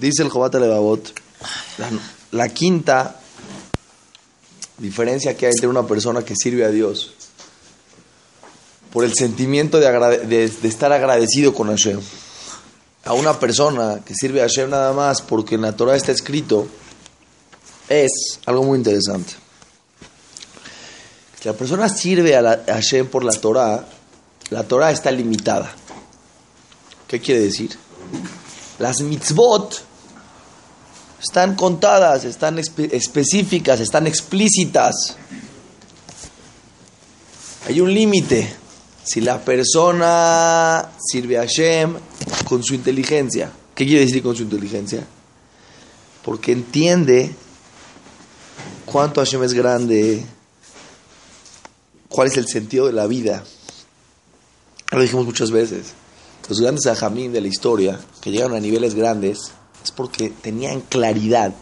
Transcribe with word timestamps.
Dice 0.00 0.22
el 0.22 0.30
Jobat 0.30 0.54
Levavot, 0.54 1.12
la, 2.32 2.48
quinta 2.48 3.20
diferencia 4.78 5.36
que 5.36 5.44
hay 5.44 5.52
entre 5.52 5.68
una 5.68 5.86
persona 5.86 6.22
que 6.22 6.34
sirve 6.34 6.64
a 6.64 6.70
Dios 6.70 7.12
por 8.90 9.04
el 9.04 9.12
sentimiento 9.12 9.78
de, 9.78 10.44
estar 10.62 10.90
agradecido 10.90 11.52
con 11.52 11.68
Hashem. 11.68 12.00
A 13.04 13.12
una 13.12 13.38
persona 13.38 14.00
que 14.02 14.14
sirve 14.14 14.40
a 14.40 14.44
Hashem 14.44 14.70
nada 14.70 14.94
más 14.94 15.20
porque 15.20 15.56
en 15.56 15.62
la 15.62 15.76
Torah 15.76 15.96
está 15.96 16.12
escrito, 16.12 16.66
es 17.90 18.40
algo 18.46 18.62
muy 18.62 18.78
interesante. 18.78 19.34
Si 21.38 21.46
la 21.46 21.54
persona 21.54 21.90
sirve 21.90 22.36
a, 22.36 22.40
a 22.40 22.74
Hashem 22.74 23.06
por 23.06 23.22
la 23.22 23.32
Torah, 23.32 23.86
la 24.48 24.62
Torah 24.62 24.92
está 24.92 25.10
limitada. 25.10 25.70
¿Qué 27.06 27.20
quiere 27.20 27.42
decir? 27.42 27.76
Las 28.78 29.02
mitzvot 29.02 29.89
están 31.20 31.54
contadas, 31.54 32.24
están 32.24 32.56
espe- 32.58 32.92
específicas, 32.92 33.80
están 33.80 34.06
explícitas. 34.06 35.16
Hay 37.66 37.80
un 37.80 37.92
límite. 37.92 38.56
Si 39.02 39.20
la 39.20 39.42
persona 39.44 40.90
sirve 40.98 41.38
a 41.38 41.42
Hashem 41.42 41.94
con 42.44 42.62
su 42.62 42.74
inteligencia, 42.74 43.50
¿qué 43.74 43.86
quiere 43.86 44.04
decir 44.04 44.22
con 44.22 44.36
su 44.36 44.42
inteligencia? 44.42 45.04
Porque 46.24 46.52
entiende 46.52 47.34
cuánto 48.84 49.20
Hashem 49.20 49.42
es 49.42 49.52
grande, 49.54 50.24
cuál 52.08 52.28
es 52.28 52.36
el 52.36 52.46
sentido 52.46 52.86
de 52.86 52.92
la 52.92 53.06
vida. 53.06 53.42
Lo 54.92 55.00
dijimos 55.00 55.24
muchas 55.24 55.50
veces. 55.50 55.94
Los 56.48 56.60
grandes 56.60 56.86
ajamín 56.86 57.32
de 57.32 57.40
la 57.40 57.48
historia, 57.48 57.98
que 58.20 58.30
llegaron 58.30 58.56
a 58.56 58.60
niveles 58.60 58.94
grandes, 58.94 59.52
es 59.82 59.90
porque 59.90 60.30
tenían 60.30 60.80
claridad 60.80 61.52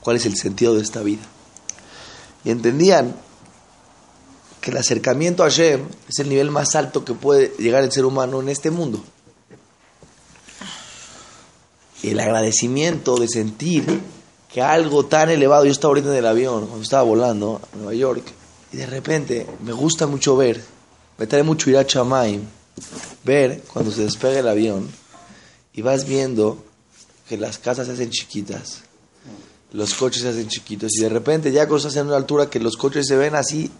cuál 0.00 0.16
es 0.16 0.26
el 0.26 0.36
sentido 0.36 0.74
de 0.74 0.82
esta 0.82 1.02
vida. 1.02 1.22
Y 2.44 2.50
entendían 2.50 3.14
que 4.60 4.70
el 4.70 4.76
acercamiento 4.76 5.42
a 5.42 5.50
Hashem 5.50 5.86
es 6.08 6.18
el 6.18 6.28
nivel 6.28 6.50
más 6.50 6.74
alto 6.74 7.04
que 7.04 7.14
puede 7.14 7.52
llegar 7.58 7.84
el 7.84 7.92
ser 7.92 8.04
humano 8.04 8.40
en 8.40 8.48
este 8.48 8.70
mundo. 8.70 9.02
Y 12.02 12.10
el 12.10 12.20
agradecimiento 12.20 13.16
de 13.16 13.28
sentir 13.28 14.00
que 14.52 14.62
algo 14.62 15.06
tan 15.06 15.30
elevado, 15.30 15.64
yo 15.64 15.72
estaba 15.72 15.90
ahorita 15.90 16.10
en 16.10 16.16
el 16.16 16.26
avión, 16.26 16.66
cuando 16.66 16.82
estaba 16.82 17.02
volando 17.02 17.60
a 17.72 17.76
Nueva 17.76 17.94
York, 17.94 18.22
y 18.72 18.76
de 18.76 18.86
repente 18.86 19.46
me 19.62 19.72
gusta 19.72 20.06
mucho 20.06 20.36
ver, 20.36 20.62
me 21.18 21.26
trae 21.26 21.42
mucho 21.42 21.70
ir 21.70 21.76
a 21.76 21.86
Chamaim, 21.86 22.42
ver 23.24 23.62
cuando 23.72 23.90
se 23.90 24.02
despega 24.02 24.40
el 24.40 24.48
avión 24.48 24.88
y 25.72 25.82
vas 25.82 26.06
viendo 26.06 26.64
que 27.28 27.36
las 27.36 27.58
casas 27.58 27.86
se 27.86 27.94
hacen 27.94 28.10
chiquitas, 28.10 28.82
los 29.72 29.94
coches 29.94 30.22
se 30.22 30.28
hacen 30.28 30.48
chiquitos, 30.48 30.92
y 30.96 31.02
de 31.02 31.08
repente 31.08 31.52
ya 31.52 31.64
estás 31.64 31.96
en 31.96 32.06
una 32.06 32.16
altura 32.16 32.50
que 32.50 32.60
los 32.60 32.76
coches 32.76 33.06
se 33.06 33.16
ven 33.16 33.34
así, 33.34 33.70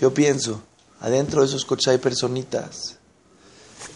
yo 0.00 0.12
pienso, 0.12 0.62
adentro 1.00 1.40
de 1.40 1.48
esos 1.48 1.64
coches 1.64 1.88
hay 1.88 1.98
personitas. 1.98 2.98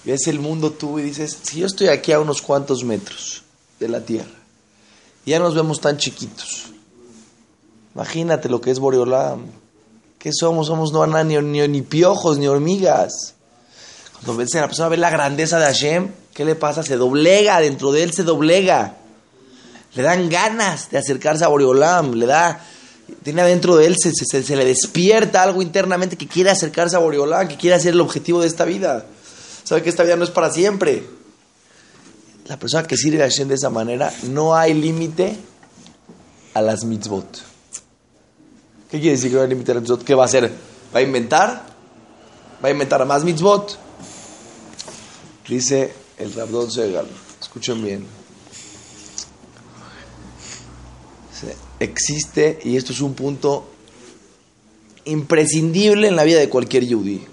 Ves 0.05 0.27
el 0.27 0.41
mundo 0.41 0.73
tú 0.73 0.99
y 0.99 1.03
dices, 1.03 1.37
si 1.43 1.61
yo 1.61 1.67
estoy 1.67 1.89
aquí 1.89 2.13
a 2.13 2.21
unos 2.21 2.41
cuantos 2.41 2.85
metros 2.85 3.43
de 3.81 3.89
la 3.89 4.01
tierra, 4.05 4.39
ya 5.27 5.39
nos 5.39 5.55
vemos 5.55 5.81
tan 5.81 5.99
chiquitos. 5.99 6.67
Imagínate 7.95 8.49
lo 8.49 8.61
que 8.61 8.71
es 8.71 8.79
Boreolam. 8.79 9.47
¿Qué 10.19 10.31
somos? 10.33 10.69
Somos 10.69 10.93
no 10.93 11.07
ni, 11.25 11.37
ni, 11.37 11.69
ni 11.69 11.83
piojos, 11.83 12.39
ni 12.39 12.47
hormigas. 12.47 13.35
Cuando 14.15 14.37
ves 14.37 14.55
a 14.55 14.63
la 14.63 14.67
persona 14.67 14.89
ve 14.89 14.97
la 14.97 15.11
grandeza 15.11 15.59
de 15.59 15.67
Hashem, 15.67 16.11
¿qué 16.39 16.45
le 16.45 16.55
pasa? 16.55 16.85
Se 16.85 16.97
doblega, 16.97 17.59
dentro 17.61 17.91
de 17.91 18.05
él 18.05 18.13
se 18.13 18.23
doblega. 18.23 18.95
Le 19.95 20.03
dan 20.05 20.29
ganas 20.29 20.89
de 20.89 20.99
acercarse 20.99 21.45
a 21.45 21.49
Boreolam, 21.49 22.13
le 22.15 22.27
da, 22.27 22.65
tiene 23.25 23.43
adentro 23.43 23.75
de 23.75 23.87
él, 23.87 23.97
se, 24.01 24.13
se- 24.15 24.45
se 24.45 24.55
le 24.55 24.65
despierta 24.65 25.43
algo 25.43 25.63
internamente 25.63 26.17
que 26.17 26.29
quiere 26.29 26.51
acercarse 26.51 26.95
a 26.95 27.01
Boreolam, 27.01 27.49
que 27.49 27.57
quiere 27.57 27.81
ser 27.81 27.95
el 27.95 28.01
objetivo 28.01 28.41
de 28.41 28.47
esta 28.47 28.65
vida. 28.65 29.05
Sabe 29.65 29.83
que 29.83 29.89
esta 29.91 30.05
vida 30.05 30.15
no 30.15 30.23
es 30.23 30.31
para 30.31 30.53
siempre. 30.53 31.03
La 32.47 32.57
persona 32.57 32.87
que 32.87 32.97
sirve 32.97 33.23
a 33.25 33.27
Hashem 33.29 33.49
de 33.49 33.57
esa 33.57 33.71
manera, 33.71 34.13
no 34.29 34.55
hay 34.55 34.75
límite 34.75 35.37
a 36.55 36.63
las 36.63 36.85
mitzvot. 36.85 37.43
¿Qué 38.91 39.01
quiere 39.01 39.17
decir 39.17 39.31
que 39.31 39.37
no 39.37 39.43
hay 39.43 39.49
límite 39.49 39.73
a 39.73 39.75
las 39.75 39.83
mitzvot? 39.83 40.05
¿Qué 40.05 40.15
va 40.15 40.23
a 40.23 40.27
hacer? 40.27 40.51
¿Va 40.95 41.01
a 41.01 41.03
inventar? 41.03 41.67
¿Va 42.65 42.69
a 42.69 42.71
inventar 42.71 43.05
más 43.07 43.25
mitzvot? 43.25 43.77
Dice 45.49 45.93
el 46.19 46.33
Rabdon 46.33 46.71
Segal. 46.71 47.07
Escuchen 47.41 47.85
bien. 47.85 48.07
Existe, 51.81 52.59
y 52.65 52.77
esto 52.77 52.93
es 52.93 53.01
un 53.01 53.15
punto 53.15 53.69
imprescindible 55.05 56.09
en 56.09 56.17
la 56.17 56.25
vida 56.25 56.41
de 56.41 56.49
cualquier 56.49 56.85
yudí. 56.85 57.25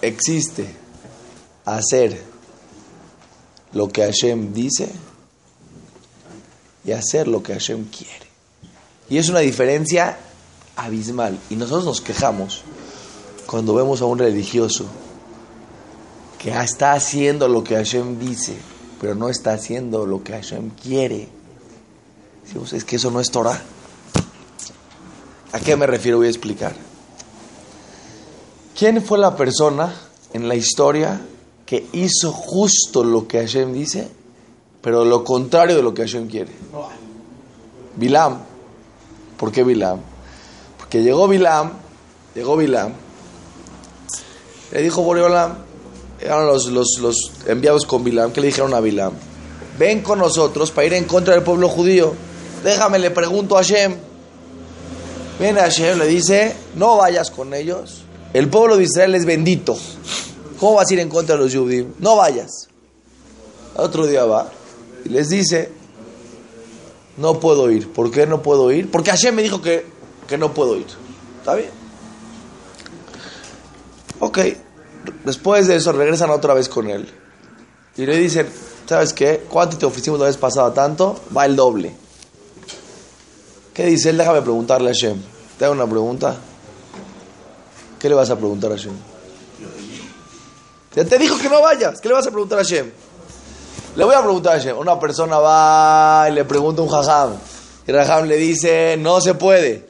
Existe 0.00 0.66
hacer 1.64 2.22
lo 3.72 3.88
que 3.88 4.02
Hashem 4.02 4.52
dice 4.52 4.88
y 6.84 6.92
hacer 6.92 7.26
lo 7.26 7.42
que 7.42 7.54
Hashem 7.54 7.86
quiere. 7.86 8.26
Y 9.10 9.18
es 9.18 9.28
una 9.28 9.40
diferencia 9.40 10.16
abismal. 10.76 11.38
Y 11.50 11.56
nosotros 11.56 11.84
nos 11.84 12.00
quejamos 12.00 12.62
cuando 13.46 13.74
vemos 13.74 14.00
a 14.00 14.04
un 14.04 14.18
religioso 14.18 14.86
que 16.44 16.50
está 16.50 16.92
haciendo 16.92 17.48
lo 17.48 17.64
que 17.64 17.74
Hashem 17.74 18.18
dice, 18.18 18.54
pero 19.00 19.14
no 19.14 19.30
está 19.30 19.54
haciendo 19.54 20.04
lo 20.04 20.22
que 20.22 20.34
Hashem 20.34 20.72
quiere. 20.72 21.26
Decimos, 22.44 22.74
es 22.74 22.84
que 22.84 22.96
eso 22.96 23.10
no 23.10 23.18
es 23.18 23.30
Torah. 23.30 23.62
¿A 25.52 25.60
qué 25.60 25.74
me 25.74 25.86
refiero? 25.86 26.18
Voy 26.18 26.26
a 26.26 26.30
explicar. 26.30 26.74
¿Quién 28.78 29.02
fue 29.02 29.16
la 29.16 29.34
persona 29.34 29.94
en 30.34 30.46
la 30.46 30.54
historia 30.54 31.18
que 31.64 31.86
hizo 31.94 32.30
justo 32.30 33.04
lo 33.04 33.26
que 33.26 33.38
Hashem 33.38 33.72
dice, 33.72 34.10
pero 34.82 35.06
lo 35.06 35.24
contrario 35.24 35.76
de 35.76 35.82
lo 35.82 35.94
que 35.94 36.02
Hashem 36.02 36.28
quiere? 36.28 36.52
Bilam. 37.96 38.42
¿Por 39.38 39.50
qué 39.50 39.64
Bilam? 39.64 39.98
Porque 40.76 41.02
llegó 41.02 41.26
Bilam, 41.26 41.72
llegó 42.34 42.54
Bilam, 42.58 42.92
le 44.72 44.82
dijo 44.82 45.00
Boreolam, 45.00 45.64
eran 46.24 46.46
los, 46.46 46.66
los, 46.66 46.98
los 47.00 47.32
enviados 47.46 47.84
con 47.84 48.02
Bilam, 48.02 48.32
que 48.32 48.40
le 48.40 48.48
dijeron 48.48 48.72
a 48.74 48.80
Bilam, 48.80 49.12
ven 49.78 50.02
con 50.02 50.18
nosotros 50.18 50.70
para 50.70 50.86
ir 50.86 50.94
en 50.94 51.04
contra 51.04 51.34
del 51.34 51.42
pueblo 51.42 51.68
judío, 51.68 52.14
déjame, 52.64 52.98
le 52.98 53.10
pregunto 53.10 53.56
a 53.56 53.62
Hashem. 53.62 53.94
Viene 55.38 55.60
Hashem, 55.60 55.98
le 55.98 56.06
dice, 56.06 56.56
no 56.76 56.96
vayas 56.96 57.30
con 57.30 57.52
ellos, 57.54 58.04
el 58.32 58.48
pueblo 58.48 58.76
de 58.76 58.84
Israel 58.84 59.14
es 59.14 59.26
bendito, 59.26 59.76
¿cómo 60.58 60.74
vas 60.74 60.90
a 60.90 60.94
ir 60.94 61.00
en 61.00 61.08
contra 61.08 61.36
de 61.36 61.42
los 61.42 61.54
judíos? 61.54 61.88
No 61.98 62.16
vayas. 62.16 62.68
Otro 63.76 64.06
día 64.06 64.24
va 64.24 64.50
y 65.04 65.10
les 65.10 65.28
dice, 65.28 65.70
no 67.16 67.38
puedo 67.40 67.70
ir. 67.70 67.92
¿Por 67.92 68.10
qué 68.10 68.26
no 68.26 68.42
puedo 68.42 68.72
ir? 68.72 68.90
Porque 68.90 69.10
Hashem 69.10 69.34
me 69.34 69.42
dijo 69.42 69.60
que, 69.60 69.84
que 70.26 70.38
no 70.38 70.54
puedo 70.54 70.76
ir. 70.76 70.86
¿Está 71.40 71.54
bien? 71.54 71.70
Ok. 74.20 74.38
Después 75.24 75.66
de 75.66 75.76
eso 75.76 75.92
regresan 75.92 76.30
otra 76.30 76.54
vez 76.54 76.68
con 76.68 76.88
él. 76.88 77.08
Y 77.96 78.06
le 78.06 78.16
dicen, 78.16 78.48
¿sabes 78.86 79.12
qué? 79.12 79.44
¿Cuánto 79.48 79.78
te 79.78 79.86
ofrecimos 79.86 80.18
la 80.18 80.26
vez 80.26 80.36
pasada? 80.36 80.72
Tanto, 80.74 81.20
va 81.34 81.46
el 81.46 81.56
doble. 81.56 81.94
¿Qué 83.72 83.86
dice 83.86 84.10
él? 84.10 84.18
Déjame 84.18 84.42
preguntarle 84.42 84.90
a 84.90 84.92
Hashem. 84.92 85.20
¿Te 85.58 85.64
hago 85.64 85.74
una 85.74 85.86
pregunta? 85.86 86.36
¿Qué 87.98 88.08
le 88.08 88.14
vas 88.14 88.30
a 88.30 88.36
preguntar 88.36 88.72
a 88.72 88.76
Hashem? 88.76 88.94
Ya 90.94 91.04
te 91.04 91.18
dijo 91.18 91.38
que 91.38 91.48
no 91.48 91.60
vayas. 91.60 92.00
¿Qué 92.00 92.08
le 92.08 92.14
vas 92.14 92.26
a 92.26 92.30
preguntar 92.30 92.58
a 92.58 92.62
Hashem? 92.62 92.90
Le 93.96 94.04
voy 94.04 94.14
a 94.14 94.22
preguntar 94.22 94.54
a 94.54 94.58
Hashem. 94.58 94.76
Una 94.76 94.98
persona 94.98 95.38
va 95.38 96.26
y 96.28 96.32
le 96.32 96.44
pregunta 96.44 96.82
a 96.82 96.84
un 96.84 96.90
jajam. 96.90 97.36
Y 97.86 97.90
el 97.90 98.28
le 98.28 98.36
dice, 98.36 98.96
no 98.96 99.20
se 99.20 99.34
puede. 99.34 99.88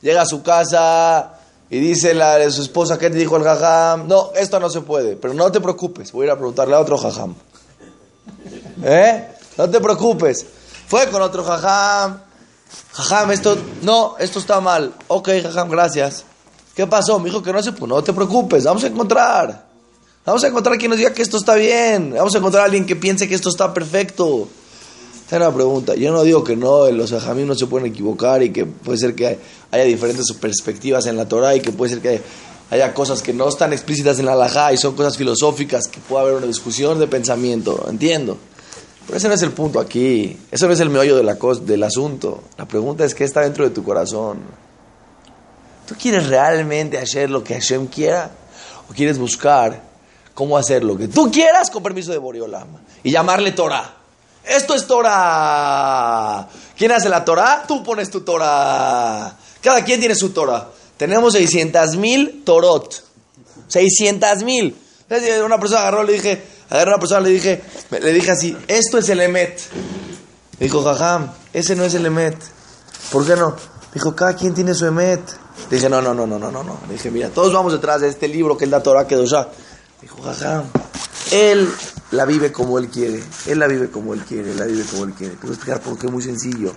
Llega 0.00 0.22
a 0.22 0.26
su 0.26 0.42
casa 0.42 1.31
y 1.72 1.80
dice 1.80 2.12
la 2.12 2.36
de 2.36 2.50
su 2.50 2.60
esposa, 2.60 2.98
¿qué 2.98 3.08
te 3.08 3.16
dijo 3.16 3.34
el 3.38 3.44
jajam? 3.44 4.06
No, 4.06 4.30
esto 4.36 4.60
no 4.60 4.68
se 4.68 4.82
puede. 4.82 5.16
Pero 5.16 5.32
no 5.32 5.50
te 5.50 5.58
preocupes. 5.58 6.12
Voy 6.12 6.24
a 6.24 6.26
ir 6.26 6.30
a 6.32 6.36
preguntarle 6.36 6.74
a 6.74 6.80
otro 6.80 6.98
jajam. 6.98 7.34
¿Eh? 8.84 9.28
No 9.56 9.70
te 9.70 9.80
preocupes. 9.80 10.44
Fue 10.86 11.08
con 11.08 11.22
otro 11.22 11.42
jajam. 11.42 12.20
Jajam, 12.92 13.30
esto, 13.30 13.56
no, 13.80 14.16
esto 14.18 14.38
está 14.38 14.60
mal. 14.60 14.92
Ok, 15.08 15.30
jajam, 15.42 15.70
gracias. 15.70 16.26
¿Qué 16.74 16.86
pasó? 16.86 17.18
Me 17.18 17.30
dijo 17.30 17.42
que 17.42 17.54
no 17.54 17.62
se 17.62 17.72
puede. 17.72 17.94
No 17.94 18.04
te 18.04 18.12
preocupes, 18.12 18.64
vamos 18.64 18.84
a 18.84 18.88
encontrar. 18.88 19.64
Vamos 20.26 20.44
a 20.44 20.48
encontrar 20.48 20.76
quien 20.76 20.90
nos 20.90 20.98
diga 20.98 21.14
que 21.14 21.22
esto 21.22 21.38
está 21.38 21.54
bien. 21.54 22.12
Vamos 22.12 22.34
a 22.34 22.38
encontrar 22.38 22.64
a 22.64 22.66
alguien 22.66 22.84
que 22.84 22.96
piense 22.96 23.26
que 23.26 23.34
esto 23.34 23.48
está 23.48 23.72
perfecto. 23.72 24.46
Una 25.32 25.50
pregunta. 25.50 25.94
Yo 25.94 26.12
no 26.12 26.22
digo 26.24 26.44
que 26.44 26.56
no, 26.56 26.90
los 26.90 27.10
ajamim 27.10 27.46
no 27.46 27.54
se 27.54 27.66
pueden 27.66 27.86
equivocar 27.86 28.42
y 28.42 28.50
que 28.50 28.66
puede 28.66 28.98
ser 28.98 29.14
que 29.14 29.38
haya 29.70 29.84
diferentes 29.84 30.30
perspectivas 30.34 31.06
en 31.06 31.16
la 31.16 31.26
Torah 31.26 31.56
y 31.56 31.60
que 31.60 31.72
puede 31.72 31.94
ser 31.94 32.02
que 32.02 32.20
haya 32.70 32.92
cosas 32.92 33.22
que 33.22 33.32
no 33.32 33.48
están 33.48 33.72
explícitas 33.72 34.18
en 34.18 34.26
la 34.26 34.32
halajá 34.32 34.74
y 34.74 34.76
son 34.76 34.94
cosas 34.94 35.16
filosóficas, 35.16 35.88
que 35.88 36.00
puede 36.00 36.24
haber 36.24 36.34
una 36.34 36.46
discusión 36.46 36.98
de 36.98 37.06
pensamiento. 37.06 37.86
Entiendo. 37.88 38.36
Pero 39.06 39.16
ese 39.16 39.28
no 39.28 39.32
es 39.32 39.40
el 39.40 39.52
punto 39.52 39.80
aquí. 39.80 40.38
Eso 40.50 40.66
no 40.66 40.74
es 40.74 40.80
el 40.80 40.90
meollo 40.90 41.16
de 41.16 41.22
la 41.22 41.38
del 41.62 41.82
asunto. 41.82 42.42
La 42.58 42.68
pregunta 42.68 43.06
es 43.06 43.14
qué 43.14 43.24
está 43.24 43.40
dentro 43.40 43.64
de 43.64 43.70
tu 43.70 43.82
corazón. 43.82 44.40
¿Tú 45.86 45.94
quieres 45.98 46.28
realmente 46.28 46.98
hacer 46.98 47.30
lo 47.30 47.42
que 47.42 47.54
Hashem 47.54 47.86
quiera? 47.86 48.30
¿O 48.90 48.92
quieres 48.92 49.18
buscar 49.18 49.82
cómo 50.34 50.58
hacer 50.58 50.84
lo 50.84 50.94
que 50.98 51.08
tú 51.08 51.30
quieras 51.30 51.70
con 51.70 51.82
permiso 51.82 52.12
de 52.12 52.18
Boriolama? 52.18 52.82
Y 53.02 53.10
llamarle 53.10 53.52
Torah. 53.52 54.01
Esto 54.44 54.74
es 54.74 54.86
Torah. 54.86 56.48
¿Quién 56.76 56.92
hace 56.92 57.08
la 57.08 57.24
Torah? 57.24 57.64
Tú 57.66 57.82
pones 57.82 58.10
tu 58.10 58.22
Torah. 58.22 59.36
Cada 59.62 59.84
quien 59.84 60.00
tiene 60.00 60.14
su 60.14 60.30
Torah. 60.30 60.68
Tenemos 60.96 61.32
600 61.34 61.96
mil 61.96 62.42
Torot. 62.44 63.02
600 63.68 64.42
mil. 64.42 64.76
Una 65.44 65.58
persona 65.58 65.82
agarró, 65.82 66.02
le 66.04 66.14
dije, 66.14 66.42
agarró 66.70 66.92
una 66.92 67.00
persona, 67.00 67.20
le 67.20 67.30
dije, 67.30 67.62
le 67.90 68.12
dije 68.12 68.30
así, 68.30 68.56
esto 68.66 68.98
es 68.98 69.08
el 69.08 69.20
Emet. 69.20 69.60
dijo, 70.58 70.82
jajam, 70.82 71.30
ese 71.52 71.76
no 71.76 71.84
es 71.84 71.94
el 71.94 72.06
Emet. 72.06 72.36
¿Por 73.10 73.26
qué 73.26 73.36
no? 73.36 73.54
Dijo, 73.92 74.16
cada 74.16 74.34
quien 74.34 74.54
tiene 74.54 74.74
su 74.74 74.86
Emet. 74.86 75.20
dije, 75.70 75.88
no, 75.88 76.00
no, 76.00 76.14
no, 76.14 76.26
no, 76.26 76.38
no, 76.38 76.50
no, 76.50 76.62
no. 76.62 76.80
dije, 76.88 77.10
mira, 77.10 77.28
todos 77.28 77.52
vamos 77.52 77.72
detrás 77.72 78.00
de 78.00 78.08
este 78.08 78.26
libro 78.26 78.56
que 78.56 78.64
es 78.64 78.70
la 78.70 78.82
Torah 78.82 79.06
que 79.06 79.26
ya. 79.26 79.48
Dijo, 80.00 80.22
jajam, 80.22 80.64
él 81.32 81.68
la 82.12 82.26
vive 82.26 82.52
como 82.52 82.78
él 82.78 82.88
quiere. 82.88 83.22
Él 83.46 83.58
la 83.58 83.66
vive 83.66 83.90
como 83.90 84.14
él 84.14 84.20
quiere, 84.20 84.54
la 84.54 84.66
vive 84.66 84.84
como 84.84 85.04
él 85.04 85.14
quiere. 85.14 85.34
Te 85.34 85.40
voy 85.40 85.50
a 85.50 85.54
explicar 85.54 85.80
por 85.80 85.98
qué, 85.98 86.08
muy 86.08 86.22
sencillo. 86.22 86.74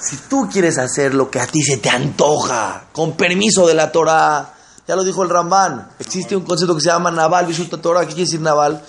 Si 0.00 0.16
tú 0.28 0.48
quieres 0.50 0.78
hacer 0.78 1.12
lo 1.14 1.30
que 1.30 1.40
a 1.40 1.46
ti 1.46 1.62
se 1.62 1.78
te 1.78 1.90
antoja, 1.90 2.84
con 2.92 3.16
permiso 3.16 3.66
de 3.66 3.74
la 3.74 3.90
Torah, 3.90 4.54
ya 4.86 4.94
lo 4.94 5.04
dijo 5.04 5.22
el 5.22 5.28
Ramban, 5.28 5.90
existe 5.98 6.36
un 6.36 6.44
concepto 6.44 6.74
que 6.74 6.80
se 6.80 6.88
llama 6.88 7.10
Naval, 7.10 7.46
Vishuta 7.46 7.76
Torah, 7.78 8.00
¿qué 8.02 8.08
quiere 8.08 8.22
decir 8.22 8.40
Naval? 8.40 8.82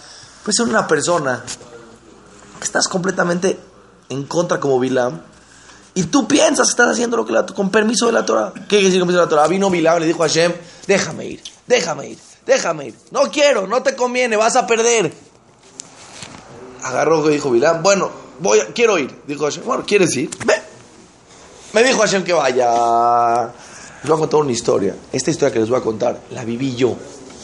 Pues 0.44 0.56
ser 0.56 0.68
una 0.68 0.88
persona 0.88 1.44
que 2.60 2.64
estás 2.64 2.88
completamente 2.88 3.60
en 4.08 4.24
contra 4.26 4.60
como 4.60 4.80
Bilam, 4.80 5.20
y 5.96 6.04
tú 6.04 6.28
piensas 6.28 6.68
que 6.68 6.72
estás 6.72 6.92
haciendo 6.92 7.18
lo 7.18 7.26
que 7.26 7.34
la, 7.34 7.46
con 7.46 7.72
permiso 7.72 8.06
de 8.06 8.12
la 8.12 8.26
Torah. 8.26 8.54
¿Qué 8.54 8.68
quiere 8.68 8.86
decir 8.86 9.00
con 9.00 9.08
permiso 9.08 9.20
de 9.20 9.26
la 9.26 9.30
Torah? 9.30 9.48
Vino 9.48 9.70
Bilam 9.70 9.98
y 9.98 10.02
le 10.02 10.06
dijo 10.06 10.24
a 10.24 10.28
Hashem, 10.28 10.54
déjame 10.88 11.26
ir, 11.26 11.44
déjame 11.68 12.12
ir, 12.12 12.20
déjame 12.46 12.88
ir. 12.88 12.96
No 13.12 13.30
quiero, 13.32 13.68
no 13.68 13.82
te 13.84 13.96
conviene, 13.96 14.36
vas 14.36 14.56
a 14.56 14.66
perder. 14.66 15.12
Agarró 16.84 17.30
y 17.30 17.34
dijo 17.34 17.52
Bilam, 17.52 17.84
bueno, 17.84 18.10
voy, 18.40 18.60
quiero 18.74 18.98
ir. 18.98 19.14
Dijo 19.28 19.46
Hashem, 19.46 19.64
bueno, 19.66 19.84
¿quieres 19.86 20.16
ir? 20.16 20.30
Ve. 20.46 20.56
Me 21.74 21.84
dijo 21.84 22.00
Hashem 22.00 22.24
que 22.24 22.34
vaya. 22.34 23.54
Les 24.02 24.10
voy 24.10 24.18
a 24.18 24.20
contar 24.20 24.40
una 24.40 24.52
historia. 24.52 24.96
Esta 25.12 25.30
historia 25.30 25.54
que 25.54 25.60
les 25.60 25.70
voy 25.70 25.80
a 25.80 25.84
contar, 25.84 26.20
la 26.32 26.44
viví 26.44 26.76
yo. 26.76 26.96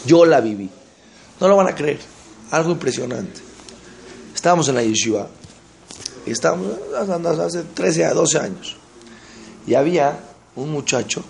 Yo 0.06 0.26
la 0.26 0.40
viví. 0.42 0.70
No 1.40 1.48
lo 1.48 1.58
van 1.58 1.68
a 1.68 1.76
creer. 1.76 2.00
Algo 2.52 2.72
impresionante. 2.72 3.42
Estábamos 4.34 4.68
en 4.70 4.76
la 4.76 4.84
yeshiva. 4.84 5.28
Y 6.26 6.32
estábamos 6.32 6.70
hace 7.40 7.64
13 7.64 8.06
a 8.06 8.14
12 8.14 8.40
años. 8.40 8.78
Y 9.68 9.76
había 9.76 10.20
un 10.56 10.72
muchacho 10.72 11.24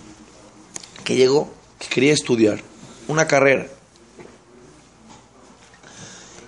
que 1.04 1.16
llegó, 1.16 1.48
que 1.78 1.88
quería 1.88 2.12
estudiar 2.12 2.62
una 3.08 3.26
carrera. 3.26 3.66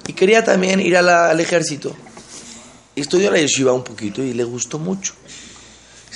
Y 0.06 0.12
quería 0.12 0.44
también 0.44 0.80
ir 0.80 0.96
al 0.96 1.40
ejército. 1.40 1.94
Estudió 2.96 3.30
la 3.30 3.38
yeshiva 3.38 3.72
un 3.72 3.84
poquito 3.84 4.22
y 4.22 4.32
le 4.32 4.44
gustó 4.44 4.78
mucho 4.78 5.14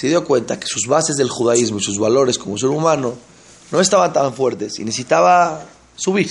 se 0.02 0.08
dio 0.08 0.24
cuenta 0.24 0.58
que 0.58 0.66
sus 0.66 0.88
bases 0.88 1.14
del 1.14 1.28
judaísmo 1.28 1.78
y 1.78 1.80
sus 1.80 1.96
valores 1.96 2.36
como 2.36 2.58
ser 2.58 2.70
humano 2.70 3.14
no 3.70 3.80
estaban 3.80 4.12
tan 4.12 4.34
fuertes 4.34 4.80
y 4.80 4.84
necesitaba 4.84 5.62
subir. 5.94 6.28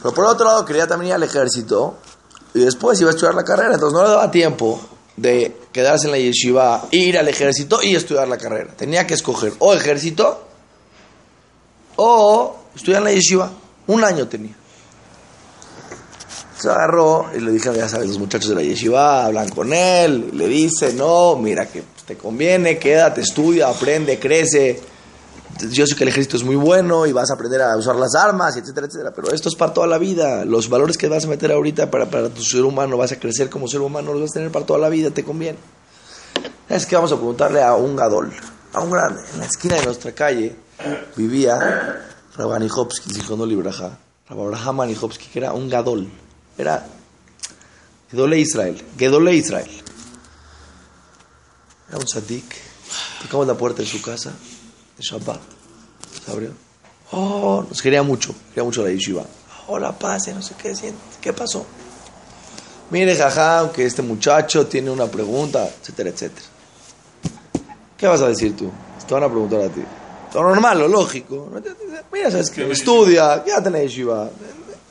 Pero 0.00 0.14
por 0.14 0.26
otro 0.26 0.46
lado 0.46 0.64
quería 0.64 0.86
también 0.86 1.08
ir 1.08 1.14
al 1.14 1.24
ejército 1.24 1.98
y 2.54 2.60
después 2.60 3.00
iba 3.00 3.10
a 3.10 3.14
estudiar 3.14 3.34
la 3.34 3.42
carrera, 3.42 3.74
entonces 3.74 3.98
no 3.98 4.04
le 4.04 4.10
daba 4.10 4.30
tiempo 4.30 4.80
de 5.16 5.56
quedarse 5.72 6.06
en 6.06 6.12
la 6.12 6.18
yeshiva, 6.18 6.86
ir 6.92 7.18
al 7.18 7.26
ejército 7.26 7.82
y 7.82 7.96
estudiar 7.96 8.28
la 8.28 8.38
carrera. 8.38 8.72
Tenía 8.76 9.04
que 9.04 9.14
escoger 9.14 9.54
o 9.58 9.74
ejército 9.74 10.46
o 11.96 12.56
estudiar 12.74 12.98
en 12.98 13.04
la 13.04 13.12
yeshiva. 13.12 13.50
Un 13.86 14.04
año 14.04 14.28
tenía. 14.28 14.54
Se 16.58 16.68
agarró 16.68 17.26
y 17.36 17.40
le 17.40 17.50
dije, 17.50 17.70
ya 17.74 17.88
sabes, 17.88 18.08
los 18.08 18.18
muchachos 18.18 18.50
de 18.50 18.54
la 18.54 18.62
yeshiva 18.62 19.24
hablan 19.26 19.48
con 19.48 19.72
él, 19.72 20.30
le 20.32 20.46
dice, 20.46 20.92
no, 20.92 21.34
mira 21.34 21.66
que 21.66 21.82
te 22.06 22.16
conviene, 22.16 22.78
quédate, 22.78 23.20
estudia, 23.20 23.68
aprende, 23.68 24.18
crece. 24.18 24.80
Yo 25.70 25.86
sé 25.86 25.96
que 25.96 26.04
el 26.04 26.08
ejército 26.08 26.36
es 26.36 26.44
muy 26.44 26.54
bueno 26.54 27.04
y 27.06 27.12
vas 27.12 27.30
a 27.30 27.34
aprender 27.34 27.62
a 27.62 27.76
usar 27.76 27.96
las 27.96 28.14
armas, 28.14 28.56
etcétera, 28.56 28.86
etcétera, 28.86 29.12
pero 29.14 29.32
esto 29.32 29.48
es 29.48 29.56
para 29.56 29.72
toda 29.72 29.88
la 29.88 29.98
vida. 29.98 30.44
Los 30.44 30.68
valores 30.68 30.96
que 30.96 31.08
vas 31.08 31.24
a 31.24 31.28
meter 31.28 31.50
ahorita 31.50 31.90
para, 31.90 32.08
para 32.08 32.28
tu 32.28 32.42
ser 32.42 32.62
humano, 32.62 32.96
vas 32.96 33.10
a 33.12 33.18
crecer 33.18 33.50
como 33.50 33.66
ser 33.66 33.80
humano, 33.80 34.12
los 34.12 34.22
vas 34.22 34.30
a 34.30 34.34
tener 34.34 34.52
para 34.52 34.64
toda 34.64 34.78
la 34.78 34.88
vida, 34.88 35.10
te 35.10 35.24
conviene. 35.24 35.58
Es 36.68 36.86
que 36.86 36.94
vamos 36.94 37.12
a 37.12 37.16
preguntarle 37.16 37.60
a 37.60 37.74
un 37.74 37.96
gadol, 37.96 38.32
a 38.72 38.80
un 38.80 38.90
grande, 38.90 39.20
en 39.34 39.40
la 39.40 39.46
esquina 39.46 39.76
de 39.76 39.84
nuestra 39.84 40.12
calle 40.12 40.54
vivía 41.16 42.06
Rabanijovsky, 42.36 43.18
hijo 43.18 43.36
no 43.36 43.46
libraja, 43.46 43.98
que 44.28 45.38
era 45.38 45.52
un 45.52 45.68
gadol, 45.68 46.08
era 46.56 46.86
Gedole 48.10 48.38
Israel, 48.38 48.82
Gedole 48.98 49.34
Israel. 49.34 49.70
Era 51.88 51.98
un 51.98 52.06
sadik. 52.06 52.44
Tocamos 53.22 53.46
la 53.46 53.54
puerta 53.54 53.80
de 53.80 53.88
su 53.88 54.02
casa, 54.02 54.30
de 54.30 55.02
Shabbat. 55.02 55.40
Se 56.24 56.30
abrió. 56.30 56.50
Oh, 57.10 57.64
nos 57.66 57.80
quería 57.80 58.02
mucho. 58.02 58.34
Quería 58.48 58.64
mucho 58.64 58.82
la 58.82 58.90
yeshiva. 58.90 59.24
Hola, 59.68 59.98
pase, 59.98 60.34
no 60.34 60.42
sé 60.42 60.54
qué 60.60 60.74
siente. 60.74 61.00
¿Qué 61.20 61.32
pasó? 61.32 61.64
Mire, 62.90 63.16
jaja, 63.16 63.72
que 63.72 63.86
este 63.86 64.02
muchacho 64.02 64.66
tiene 64.66 64.90
una 64.90 65.06
pregunta, 65.06 65.66
etcétera, 65.66 66.10
etcétera. 66.10 66.46
¿Qué 67.96 68.06
vas 68.06 68.20
a 68.20 68.28
decir 68.28 68.54
tú? 68.54 68.70
Te 69.06 69.14
van 69.14 69.22
a 69.22 69.28
preguntar 69.28 69.60
a 69.62 69.68
ti. 69.68 69.82
Lo 70.34 70.42
normal, 70.42 70.78
lo 70.78 70.88
lógico. 70.88 71.50
Mira, 72.12 72.30
sabes 72.30 72.50
que 72.50 72.70
estudia, 72.70 73.42
quédate 73.44 73.68
en 73.68 73.72
la 73.74 73.82
yeshiva, 73.82 74.30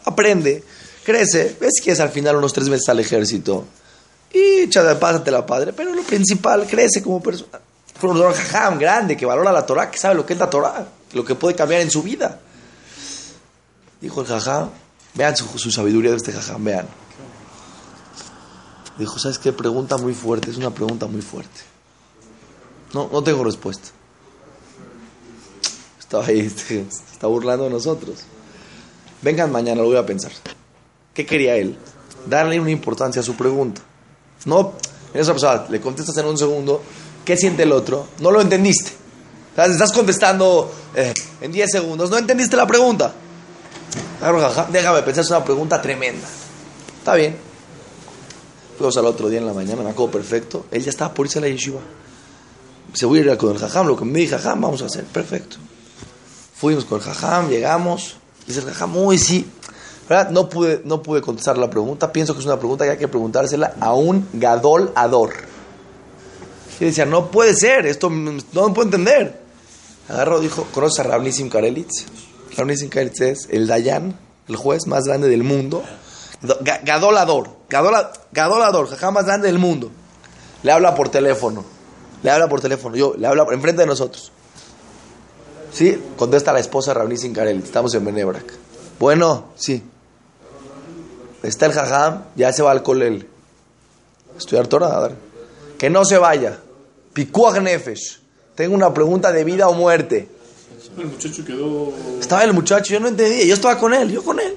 aprende, 0.06 0.64
crece. 1.04 1.58
Ves 1.60 1.82
que 1.84 1.92
es 1.92 2.00
al 2.00 2.10
final 2.10 2.36
unos 2.36 2.54
tres 2.54 2.70
meses 2.70 2.88
al 2.90 3.00
ejército 3.00 3.66
y 4.34 4.68
pásate 4.68 5.32
la 5.32 5.46
padre, 5.46 5.74
pero 5.74 5.94
lo 5.94 6.04
principal, 6.04 6.66
crece 6.68 7.02
como 7.02 7.22
persona. 7.22 7.60
Fue 8.00 8.10
un 8.10 8.20
jajam 8.20 8.80
grande 8.80 9.18
que 9.18 9.26
valora 9.26 9.52
la 9.52 9.66
Torah, 9.66 9.92
que 9.92 9.98
sabe 9.98 10.16
lo 10.16 10.26
que 10.26 10.34
es 10.34 10.40
la 10.40 10.50
Torah, 10.50 10.88
lo 11.14 11.26
que 11.26 11.36
puede 11.36 11.56
cambiar 11.56 11.82
en 11.82 11.92
su 11.92 12.02
vida. 12.02 12.40
Dijo 14.00 14.22
el 14.22 14.28
jajam, 14.28 14.70
vean 15.14 15.36
su, 15.36 15.72
sabiduría 15.72 16.12
de 16.12 16.18
este 16.18 16.32
jajam, 16.32 16.64
vean. 16.64 16.88
Dijo, 18.98 19.20
¿sabes 19.20 19.38
qué? 19.38 19.52
Pregunta 19.52 19.98
muy 19.98 20.14
fuerte, 20.14 20.50
es 20.50 20.58
una 20.58 20.72
pregunta 20.72 21.08
muy 21.08 21.22
fuerte. 21.22 21.62
No, 22.94 23.10
no 23.12 23.24
tengo 23.24 23.44
respuesta. 23.44 23.90
Estaba 26.12 26.26
ahí, 26.26 26.42
está 27.14 27.28
burlando 27.28 27.64
de 27.64 27.70
nosotros. 27.70 28.18
Vengan 29.22 29.50
mañana, 29.50 29.82
lo 29.82 29.88
voy 29.88 29.96
a 29.96 30.06
pensar. 30.06 30.34
¿Qué 31.14 31.26
quería 31.26 31.56
él? 31.56 31.78
Darle 32.28 32.60
una 32.60 32.70
importancia 32.70 33.22
a 33.22 33.24
su 33.24 33.36
pregunta. 33.36 33.82
No, 34.44 34.74
esa 35.14 35.32
persona 35.32 35.68
le 35.70 35.80
contestas 35.80 36.18
en 36.18 36.26
un 36.26 36.38
segundo, 36.38 36.82
¿qué 37.24 37.38
siente 37.38 37.64
el 37.64 37.72
otro? 37.72 38.08
No 38.20 38.30
lo 38.30 38.42
entendiste. 38.42 38.92
Estás 39.56 39.94
contestando 39.94 40.70
eh, 40.96 41.14
en 41.40 41.50
10 41.54 41.72
segundos, 41.72 42.10
no 42.10 42.18
entendiste 42.18 42.58
la 42.58 42.68
pregunta. 42.68 43.14
Déjame 44.70 45.04
pensar, 45.04 45.24
es 45.24 45.30
una 45.30 45.46
pregunta 45.46 45.82
tremenda. 45.82 46.28
Está 46.98 47.16
bien. 47.16 47.38
Fuimos 48.78 48.98
al 48.98 49.06
otro 49.06 49.30
día 49.30 49.40
en 49.40 49.46
la 49.46 49.54
mañana, 49.54 49.82
me 49.82 49.92
acuerdo 49.92 50.12
perfecto. 50.12 50.66
Él 50.72 50.84
ya 50.84 50.90
estaba 50.90 51.14
por 51.14 51.26
irse 51.26 51.40
a 51.40 51.42
la 51.44 51.48
yeshiva. 51.48 51.80
Se 52.92 53.06
voy 53.06 53.20
a 53.20 53.22
ir 53.22 53.38
con 53.38 53.54
el 53.54 53.60
jajam, 53.60 53.88
lo 53.88 53.96
que 53.96 54.04
me 54.04 54.20
dijo 54.20 54.36
jajam, 54.36 54.60
vamos 54.60 54.82
a 54.82 54.88
hacer. 54.88 55.06
Perfecto. 55.06 55.71
Fuimos 56.62 56.86
con 56.86 57.00
el 57.00 57.04
jajam, 57.04 57.50
llegamos. 57.50 58.18
Dice 58.46 58.60
el 58.60 58.68
jajam, 58.68 58.96
uy, 58.96 59.18
sí, 59.18 59.50
no 60.30 60.48
pude, 60.48 60.84
no 60.86 61.02
pude 61.02 61.20
contestar 61.20 61.58
la 61.58 61.72
pregunta. 61.72 62.14
Pienso 62.14 62.36
que 62.36 62.40
es 62.40 62.46
una 62.46 62.60
pregunta 62.60 62.86
que 62.86 62.92
hay 62.92 62.98
que 63.00 63.08
preguntársela 63.08 63.74
a 63.80 63.96
un 63.96 64.30
gadol 64.34 64.92
ador. 64.94 65.34
Y 66.80 66.86
decía, 66.86 67.08
no 67.08 67.32
puede 67.32 67.56
ser, 67.56 67.88
esto 67.88 68.12
no 68.12 68.32
me 68.34 68.76
puedo 68.76 68.84
entender. 68.84 69.42
Agarró, 70.08 70.40
dijo, 70.40 70.68
¿conoces 70.72 71.00
a 71.00 71.04
Ravnissim 71.10 71.50
Karelitz? 71.50 72.06
Ravnissim 72.56 72.90
Karelitz 72.90 73.22
es 73.22 73.48
el 73.50 73.66
Dayan, 73.66 74.16
el 74.48 74.56
juez 74.56 74.86
más 74.86 75.06
grande 75.06 75.30
del 75.30 75.44
mundo. 75.44 75.82
Gadolador, 76.84 77.50
gadolador, 77.70 78.88
jajá 78.88 79.10
más 79.10 79.26
grande 79.26 79.48
del 79.48 79.58
mundo. 79.58 79.90
Le 80.62 80.72
habla 80.72 80.94
por 80.94 81.10
teléfono. 81.10 81.66
Le 82.22 82.30
habla 82.30 82.48
por 82.48 82.62
teléfono. 82.62 82.96
Yo, 82.96 83.16
le 83.18 83.26
habla 83.26 83.48
enfrente 83.52 83.82
de 83.82 83.88
nosotros. 83.88 84.32
¿Sí? 85.74 85.98
Contesta 86.18 86.52
la 86.54 86.60
esposa 86.60 86.94
Ravnissim 86.94 87.34
Karelitz. 87.34 87.66
Estamos 87.66 87.94
en 87.96 88.06
Benebrak. 88.06 88.54
Bueno, 89.00 89.50
sí. 89.56 89.82
Está 91.44 91.66
el 91.66 91.72
jajam, 91.72 92.26
ya 92.36 92.52
se 92.52 92.62
va 92.62 92.72
al 92.72 92.84
colel. 92.84 93.28
Estudiar 94.38 94.68
Torah, 94.68 94.98
a 94.98 95.00
ver. 95.02 95.16
Que 95.78 95.90
no 95.90 96.06
se 96.06 96.18
vaya. 96.18 96.60
Pikuach 97.14 97.60
nefesh. 97.60 98.20
Tengo 98.56 98.76
una 98.76 98.94
pregunta 98.94 99.32
de 99.32 99.44
vida 99.44 99.68
o 99.68 99.74
muerte. 99.74 100.28
El 100.98 101.06
muchacho 101.08 101.46
quedó... 101.46 101.94
Estaba 102.20 102.44
el 102.44 102.54
muchacho, 102.54 102.94
yo 102.94 103.00
no 103.00 103.08
entendía. 103.08 103.46
Yo 103.46 103.54
estaba 103.54 103.78
con 103.78 103.94
él, 103.94 104.12
yo 104.12 104.24
con 104.24 104.40
él. 104.40 104.56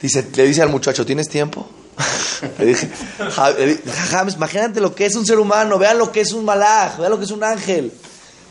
Dice, 0.00 0.28
le 0.36 0.44
dice 0.44 0.62
al 0.62 0.68
muchacho, 0.68 1.04
¿tienes 1.04 1.28
tiempo? 1.28 1.68
le 2.58 2.66
dije, 2.66 2.88
Jajam, 3.18 4.28
imagínate 4.28 4.80
lo 4.80 4.94
que 4.94 5.06
es 5.06 5.16
un 5.16 5.26
ser 5.26 5.40
humano, 5.40 5.78
vean 5.78 5.98
lo 5.98 6.12
que 6.12 6.20
es 6.20 6.32
un 6.32 6.44
malaj, 6.44 6.98
vean 6.98 7.10
lo 7.10 7.18
que 7.18 7.24
es 7.24 7.30
un 7.32 7.42
ángel. 7.42 7.92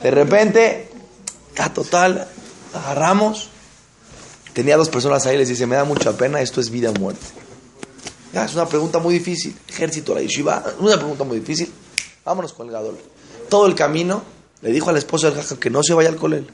De 0.02 0.12
repente, 0.12 0.90
a 1.58 1.74
total, 1.74 2.28
agarramos. 2.74 3.50
Tenía 4.54 4.78
dos 4.78 4.90
personas 4.90 5.26
ahí, 5.26 5.38
les 5.38 5.50
dice, 5.50 5.68
me 5.68 5.76
da 5.76 5.84
mucha 5.84 6.18
pena, 6.18 6.42
esto 6.42 6.62
es 6.62 6.70
vida 6.70 6.90
o 6.90 6.94
muerte. 6.94 7.26
Ya, 8.34 8.46
es 8.46 8.54
una 8.56 8.68
pregunta 8.68 9.00
muy 9.00 9.14
difícil. 9.14 9.58
Ejército, 9.68 10.14
la 10.14 10.22
yeshiva, 10.22 10.64
una 10.80 10.98
pregunta 10.98 11.24
muy 11.24 11.40
difícil. 11.40 11.72
Vámonos 12.26 12.54
con 12.54 12.68
el 12.68 12.74
gadol. 12.74 12.98
Todo 13.50 13.68
el 13.68 13.76
camino 13.76 14.22
le 14.62 14.72
dijo 14.72 14.90
al 14.90 14.98
esposo 14.98 15.28
del 15.28 15.40
jajam 15.40 15.58
que 15.58 15.70
no 15.70 15.84
se 15.84 15.94
vaya 15.94 16.10
al 16.10 16.18
colel. 16.18 16.48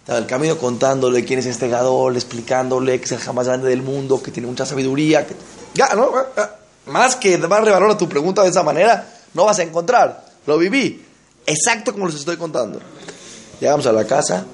Estaba 0.00 0.18
el 0.18 0.26
camino 0.26 0.58
contándole 0.58 1.24
quién 1.24 1.38
es 1.38 1.46
este 1.46 1.68
gadol, 1.68 2.16
explicándole 2.16 2.98
que 2.98 3.04
es 3.04 3.12
el 3.12 3.18
jajam 3.18 3.36
más 3.36 3.46
grande 3.46 3.68
del 3.68 3.82
mundo, 3.82 4.22
que 4.22 4.30
tiene 4.30 4.48
mucha 4.48 4.66
sabiduría. 4.66 5.26
Que... 5.26 5.36
Ya, 5.74 5.94
¿no? 5.94 6.10
Más 6.86 7.16
que 7.16 7.38
darle 7.38 7.70
valor 7.70 7.92
a 7.92 7.98
tu 7.98 8.08
pregunta 8.08 8.42
de 8.42 8.48
esa 8.48 8.62
manera, 8.62 9.08
no 9.34 9.44
vas 9.44 9.58
a 9.60 9.62
encontrar. 9.62 10.24
Lo 10.46 10.58
viví. 10.58 11.11
Exacto 11.46 11.92
como 11.92 12.06
les 12.06 12.16
estoy 12.16 12.36
contando. 12.36 12.80
Llegamos 13.60 13.86
a 13.86 13.92
la 13.92 14.04
casa, 14.06 14.44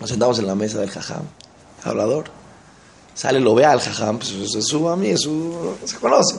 nos 0.00 0.10
sentamos 0.10 0.38
en 0.38 0.46
la 0.46 0.54
mesa 0.54 0.78
del 0.80 0.90
jajam, 0.90 1.22
hablador. 1.84 2.24
Sale, 3.14 3.40
lo 3.40 3.54
ve 3.54 3.64
al 3.64 3.80
jajam, 3.80 4.18
pues 4.18 4.32
es 4.54 4.66
su 4.66 4.88
amigo, 4.88 5.16
su, 5.16 5.74
se 5.84 5.96
conoce. 5.96 6.36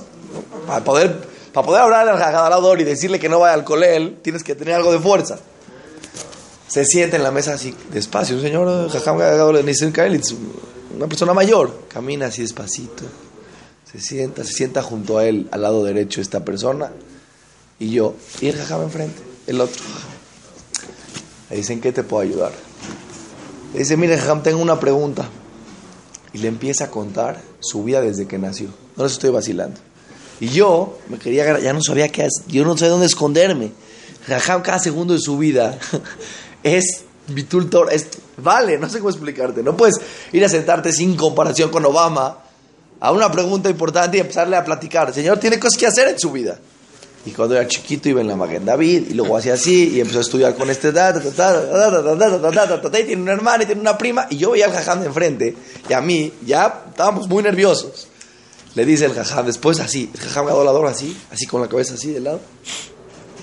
Para 0.68 0.84
poder, 0.84 1.28
para 1.54 1.66
poder 1.66 1.82
hablar 1.82 2.08
al 2.08 2.36
hablador 2.36 2.80
y 2.82 2.84
decirle 2.84 3.20
que 3.20 3.30
no 3.30 3.40
vaya 3.40 3.54
al 3.54 3.64
colel, 3.64 4.20
tienes 4.22 4.44
que 4.44 4.56
tener 4.56 4.76
algo 4.76 4.92
de 4.92 5.00
fuerza. 5.00 5.40
Se 6.68 6.86
sienta 6.86 7.16
en 7.16 7.24
la 7.24 7.32
mesa 7.32 7.54
así, 7.54 7.74
despacio. 7.92 8.36
Un 8.36 8.42
señor, 8.42 8.90
jajam, 8.90 9.18
una 10.96 11.08
persona 11.08 11.34
mayor, 11.34 11.86
camina 11.88 12.28
así 12.28 12.42
despacito. 12.42 13.04
Se 13.92 14.00
sienta, 14.02 14.44
se 14.44 14.54
sienta 14.54 14.82
junto 14.82 15.18
a 15.18 15.26
él, 15.26 15.48
al 15.52 15.62
lado 15.62 15.84
derecho, 15.84 16.22
esta 16.22 16.44
persona, 16.44 16.92
y 17.80 17.92
yo, 17.92 18.16
y 18.42 18.48
el 18.48 18.58
jajam 18.58 18.84
enfrente, 18.84 19.22
el 19.48 19.62
otro. 19.62 19.84
Le 21.50 21.58
dicen, 21.58 21.82
¿qué 21.82 21.92
te 21.92 22.04
puedo 22.04 22.22
ayudar? 22.22 22.52
Le 23.74 23.80
dice, 23.80 23.98
mire, 23.98 24.18
jajam, 24.18 24.44
tengo 24.44 24.62
una 24.62 24.80
pregunta. 24.80 25.28
Y 26.34 26.40
le 26.40 26.50
empieza 26.50 26.86
a 26.86 26.92
contar 26.92 27.42
su 27.60 27.84
vida 27.84 28.02
desde 28.02 28.28
que 28.28 28.38
nació. 28.38 28.68
No 28.96 29.04
les 29.04 29.14
estoy 29.14 29.32
vacilando. 29.32 29.80
Y 30.40 30.50
yo 30.50 31.00
me 31.10 31.18
quería 31.18 31.60
ya 31.60 31.74
no 31.74 31.82
sabía 31.82 32.10
qué 32.10 32.24
hacer, 32.24 32.44
yo 32.48 32.64
no 32.64 32.78
sabía 32.78 32.92
dónde 32.92 33.08
esconderme. 33.08 33.72
Jajam, 34.28 34.62
cada 34.62 34.78
segundo 34.78 35.14
de 35.14 35.20
su 35.20 35.38
vida 35.38 35.80
es 36.64 37.04
bitultor, 37.28 37.92
es, 37.92 38.08
vale, 38.38 38.78
no 38.78 38.90
sé 38.90 39.00
cómo 39.00 39.10
explicarte. 39.10 39.64
No 39.64 39.76
puedes 39.76 39.96
ir 40.34 40.44
a 40.46 40.50
sentarte 40.50 40.92
sin 40.92 41.16
comparación 41.16 41.72
con 41.72 41.86
Obama 41.86 42.40
a 43.00 43.12
una 43.12 43.32
pregunta 43.32 43.70
importante 43.70 44.18
y 44.18 44.20
empezarle 44.20 44.58
a 44.58 44.66
platicar. 44.66 45.08
El 45.08 45.14
Señor 45.14 45.40
tiene 45.40 45.60
cosas 45.60 45.80
que 45.80 45.88
hacer 45.88 46.10
en 46.10 46.20
su 46.20 46.32
vida. 46.32 46.60
Y 47.28 47.32
cuando 47.32 47.56
era 47.58 47.68
chiquito 47.68 48.08
iba 48.08 48.22
en 48.22 48.30
la 48.30 48.38
Maguen 48.38 48.64
David 48.64 49.08
y 49.10 49.14
luego 49.14 49.36
hacía 49.36 49.56
así 49.56 49.90
y 49.90 50.00
empezó 50.00 50.20
a 50.20 50.22
estudiar 50.22 50.56
con 50.56 50.70
este 50.70 50.94
y 53.02 53.04
tiene 53.04 53.22
una 53.22 53.34
hermana 53.34 53.64
y 53.64 53.66
tiene 53.66 53.82
una 53.82 53.98
prima 53.98 54.28
y 54.30 54.38
yo 54.38 54.52
veía 54.52 54.68
al 54.68 54.72
jajam 54.72 55.02
de 55.02 55.08
enfrente 55.08 55.54
y 55.90 55.92
a 55.92 56.00
mí 56.00 56.32
ya 56.46 56.86
estábamos 56.88 57.28
muy 57.28 57.44
nerviosos. 57.44 58.08
Le 58.76 58.86
dice 58.86 59.04
el 59.04 59.14
jajam 59.14 59.46
después 59.46 59.82
así, 59.82 60.10
el 60.14 60.22
jajam 60.22 60.48
adorador 60.48 60.88
así, 60.88 61.18
así 61.30 61.46
con 61.48 61.60
la 61.60 61.68
cabeza 61.68 61.96
así 61.96 62.14
de 62.14 62.22
lado, 62.22 62.40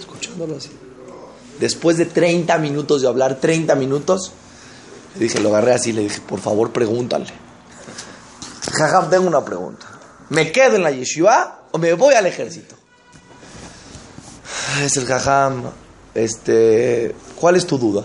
escuchándolo 0.00 0.56
así. 0.56 0.70
Después 1.60 1.98
de 1.98 2.06
30 2.06 2.56
minutos 2.56 3.02
de 3.02 3.08
hablar, 3.08 3.38
30 3.38 3.74
minutos, 3.74 4.32
le 5.16 5.24
dije, 5.24 5.40
lo 5.40 5.50
agarré 5.50 5.74
así, 5.74 5.92
le 5.92 6.04
dije, 6.04 6.22
por 6.26 6.40
favor 6.40 6.72
pregúntale. 6.72 7.26
Jajam, 8.72 9.10
tengo 9.10 9.28
una 9.28 9.44
pregunta. 9.44 9.86
¿Me 10.30 10.50
quedo 10.52 10.76
en 10.76 10.84
la 10.84 10.90
yeshiva 10.90 11.66
o 11.70 11.76
me 11.76 11.92
voy 11.92 12.14
al 12.14 12.24
ejército? 12.24 12.76
Es 14.82 14.96
el 14.96 15.06
jajam. 15.06 15.64
Este, 16.14 17.14
¿Cuál 17.40 17.56
es 17.56 17.66
tu 17.66 17.78
duda? 17.78 18.04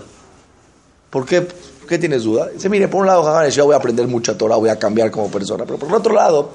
¿Por 1.10 1.26
qué, 1.26 1.46
qué 1.88 1.98
tienes 1.98 2.22
duda? 2.24 2.48
Dice, 2.48 2.68
mire, 2.68 2.88
por 2.88 3.00
un 3.00 3.06
lado, 3.06 3.24
jajam, 3.24 3.48
yo 3.50 3.64
voy 3.64 3.74
a 3.74 3.78
aprender 3.78 4.06
mucha 4.06 4.36
Torah, 4.36 4.56
voy 4.56 4.68
a 4.68 4.78
cambiar 4.78 5.10
como 5.10 5.30
persona. 5.30 5.64
Pero 5.64 5.78
por 5.78 5.92
otro 5.92 6.14
lado, 6.14 6.50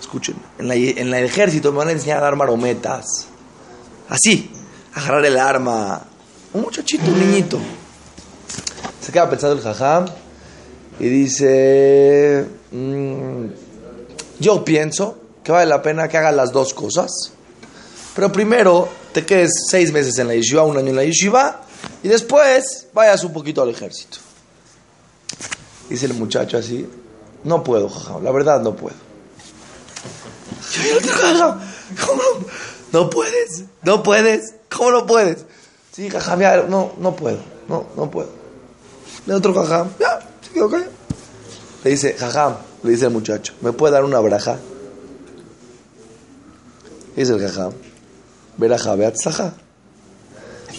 escuchen, 0.00 0.36
en, 0.58 0.68
la, 0.68 0.74
en 0.74 1.14
el 1.14 1.24
ejército 1.24 1.72
me 1.72 1.78
van 1.78 1.88
a 1.88 1.92
enseñar 1.92 2.18
a 2.18 2.22
dar 2.22 2.36
marometas. 2.36 3.26
Así, 4.08 4.50
agarrar 4.94 5.24
el 5.24 5.38
arma. 5.38 6.02
Un 6.52 6.62
muchachito, 6.62 7.04
un 7.06 7.18
niñito. 7.18 7.58
Se 9.00 9.12
queda 9.12 9.28
pensando 9.30 9.56
el 9.56 9.62
jajam 9.62 10.06
y 10.98 11.08
dice, 11.08 12.46
mm, 12.72 13.46
yo 14.40 14.64
pienso 14.64 15.16
que 15.42 15.52
vale 15.52 15.66
la 15.66 15.80
pena 15.80 16.08
que 16.08 16.18
hagas 16.18 16.34
las 16.34 16.52
dos 16.52 16.74
cosas. 16.74 17.10
Pero 18.14 18.30
primero 18.32 18.99
te 19.12 19.24
quedes 19.26 19.66
seis 19.68 19.92
meses 19.92 20.18
en 20.18 20.28
la 20.28 20.34
yeshiva, 20.34 20.62
un 20.62 20.76
año 20.76 20.90
en 20.90 20.96
la 20.96 21.04
yeshiva, 21.04 21.62
y 22.02 22.08
después 22.08 22.86
vayas 22.92 23.24
un 23.24 23.32
poquito 23.32 23.62
al 23.62 23.70
ejército. 23.70 24.18
Dice 25.88 26.06
el 26.06 26.14
muchacho 26.14 26.58
así, 26.58 26.88
no 27.44 27.64
puedo, 27.64 27.88
jaja, 27.88 28.20
la 28.20 28.30
verdad 28.30 28.60
no 28.60 28.76
puedo. 28.76 28.96
¿Cómo 32.06 32.22
no? 32.22 32.46
¿No 32.92 33.10
puedes? 33.10 33.64
¿No 33.82 34.02
puedes? 34.02 34.54
¿Cómo 34.68 34.90
no 34.92 35.06
puedes? 35.06 35.44
Sí, 35.92 36.08
jaja, 36.08 36.36
no, 36.68 36.92
no 36.98 37.16
puedo, 37.16 37.40
no, 37.68 37.86
no 37.96 38.10
puedo. 38.10 38.30
Le 39.26 39.34
otro 39.34 39.52
jajam, 39.54 39.88
ya. 39.98 40.20
Le 41.84 41.90
dice, 41.90 42.14
jajam, 42.14 42.56
le 42.82 42.90
dice 42.90 43.06
el 43.06 43.10
muchacho, 43.10 43.54
¿me 43.60 43.72
puede 43.72 43.94
dar 43.94 44.04
una 44.04 44.20
braja? 44.20 44.58
Dice 47.16 47.32
el 47.32 47.40
jajam. 47.40 47.72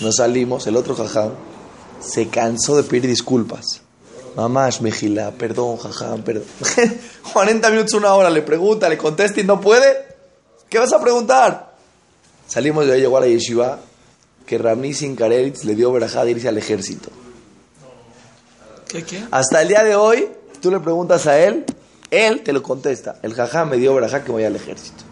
Nos 0.01 0.15
salimos, 0.15 0.65
el 0.67 0.75
otro 0.75 0.95
jajam 0.95 1.31
se 2.01 2.27
cansó 2.27 2.75
de 2.77 2.83
pedir 2.83 3.07
disculpas. 3.07 3.81
Mamás, 4.35 4.81
Mejila, 4.81 5.31
perdón, 5.31 5.77
jajam, 5.77 6.23
perdón. 6.23 6.45
40 7.33 7.69
minutos, 7.69 7.93
una 7.93 8.13
hora, 8.13 8.29
le 8.29 8.41
pregunta, 8.41 8.89
le 8.89 8.97
contesta 8.97 9.39
y 9.41 9.43
no 9.43 9.59
puede. 9.59 10.05
¿Qué 10.69 10.79
vas 10.79 10.93
a 10.93 11.01
preguntar? 11.01 11.75
Salimos 12.47 12.85
de 12.85 12.93
ahí, 12.93 13.01
llegó 13.01 13.17
a 13.17 13.21
la 13.21 13.27
yeshiva, 13.27 13.79
que 14.45 14.93
Sin 14.93 15.15
Kareritz 15.15 15.63
le 15.63 15.75
dio 15.75 15.91
verajá 15.91 16.25
de 16.25 16.31
irse 16.31 16.47
al 16.47 16.57
ejército. 16.57 17.09
¿Qué, 18.87 19.03
qué? 19.03 19.23
Hasta 19.31 19.61
el 19.61 19.67
día 19.67 19.83
de 19.83 19.95
hoy, 19.95 20.29
tú 20.61 20.71
le 20.71 20.79
preguntas 20.79 21.27
a 21.27 21.39
él, 21.39 21.65
él 22.09 22.41
te 22.41 22.51
lo 22.51 22.63
contesta. 22.63 23.19
El 23.21 23.33
jajam 23.33 23.69
me 23.69 23.77
dio 23.77 23.93
verajá 23.93 24.23
que 24.23 24.31
voy 24.31 24.43
al 24.43 24.55
ejército. 24.55 25.03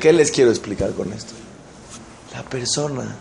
¿Qué 0.00 0.12
les 0.12 0.30
quiero 0.30 0.50
explicar 0.50 0.92
con 0.92 1.12
esto? 1.12 1.34
La 2.34 2.42
persona 2.42 3.16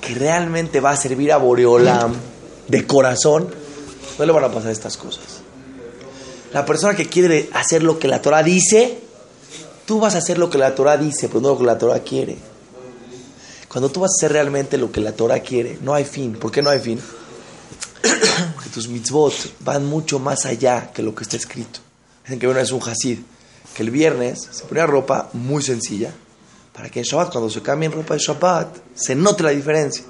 que 0.00 0.14
realmente 0.14 0.80
va 0.80 0.90
a 0.90 0.96
servir 0.96 1.30
a 1.30 1.36
Boreolam 1.36 2.14
de 2.68 2.86
corazón, 2.86 3.48
no 4.18 4.24
le 4.24 4.32
van 4.32 4.44
a 4.44 4.50
pasar 4.50 4.70
estas 4.70 4.96
cosas. 4.96 5.24
La 6.52 6.64
persona 6.64 6.94
que 6.94 7.06
quiere 7.06 7.50
hacer 7.52 7.82
lo 7.82 7.98
que 7.98 8.08
la 8.08 8.22
Torah 8.22 8.42
dice, 8.42 8.98
tú 9.86 10.00
vas 10.00 10.14
a 10.14 10.18
hacer 10.18 10.38
lo 10.38 10.48
que 10.50 10.58
la 10.58 10.74
Torah 10.74 10.96
dice, 10.96 11.28
pero 11.28 11.40
no 11.40 11.48
lo 11.50 11.58
que 11.58 11.64
la 11.64 11.78
Torah 11.78 12.00
quiere. 12.00 12.36
Cuando 13.68 13.90
tú 13.90 14.00
vas 14.00 14.12
a 14.12 14.16
hacer 14.18 14.32
realmente 14.32 14.78
lo 14.78 14.90
que 14.90 15.00
la 15.00 15.12
Torah 15.12 15.40
quiere, 15.40 15.78
no 15.82 15.94
hay 15.94 16.04
fin. 16.04 16.34
¿Por 16.34 16.50
qué 16.50 16.62
no 16.62 16.70
hay 16.70 16.78
fin? 16.78 17.00
Porque 18.54 18.70
tus 18.70 18.88
mitzvot 18.88 19.34
van 19.60 19.84
mucho 19.84 20.18
más 20.18 20.46
allá 20.46 20.92
que 20.92 21.02
lo 21.02 21.14
que 21.14 21.24
está 21.24 21.36
escrito. 21.36 21.80
Dicen 22.22 22.38
que 22.38 22.48
uno 22.48 22.60
es 22.60 22.72
un 22.72 22.80
hasid, 22.80 23.18
que 23.74 23.82
el 23.82 23.90
viernes 23.90 24.48
se 24.50 24.64
ponía 24.64 24.86
ropa 24.86 25.28
muy 25.32 25.62
sencilla, 25.62 26.12
para 26.74 26.90
que 26.90 26.98
en 26.98 27.04
Shabbat, 27.04 27.30
cuando 27.30 27.48
se 27.48 27.62
cambie 27.62 27.86
en 27.86 27.92
ropa 27.92 28.14
de 28.14 28.20
Shabbat, 28.20 28.76
se 28.96 29.14
note 29.14 29.44
la 29.44 29.50
diferencia. 29.50 30.04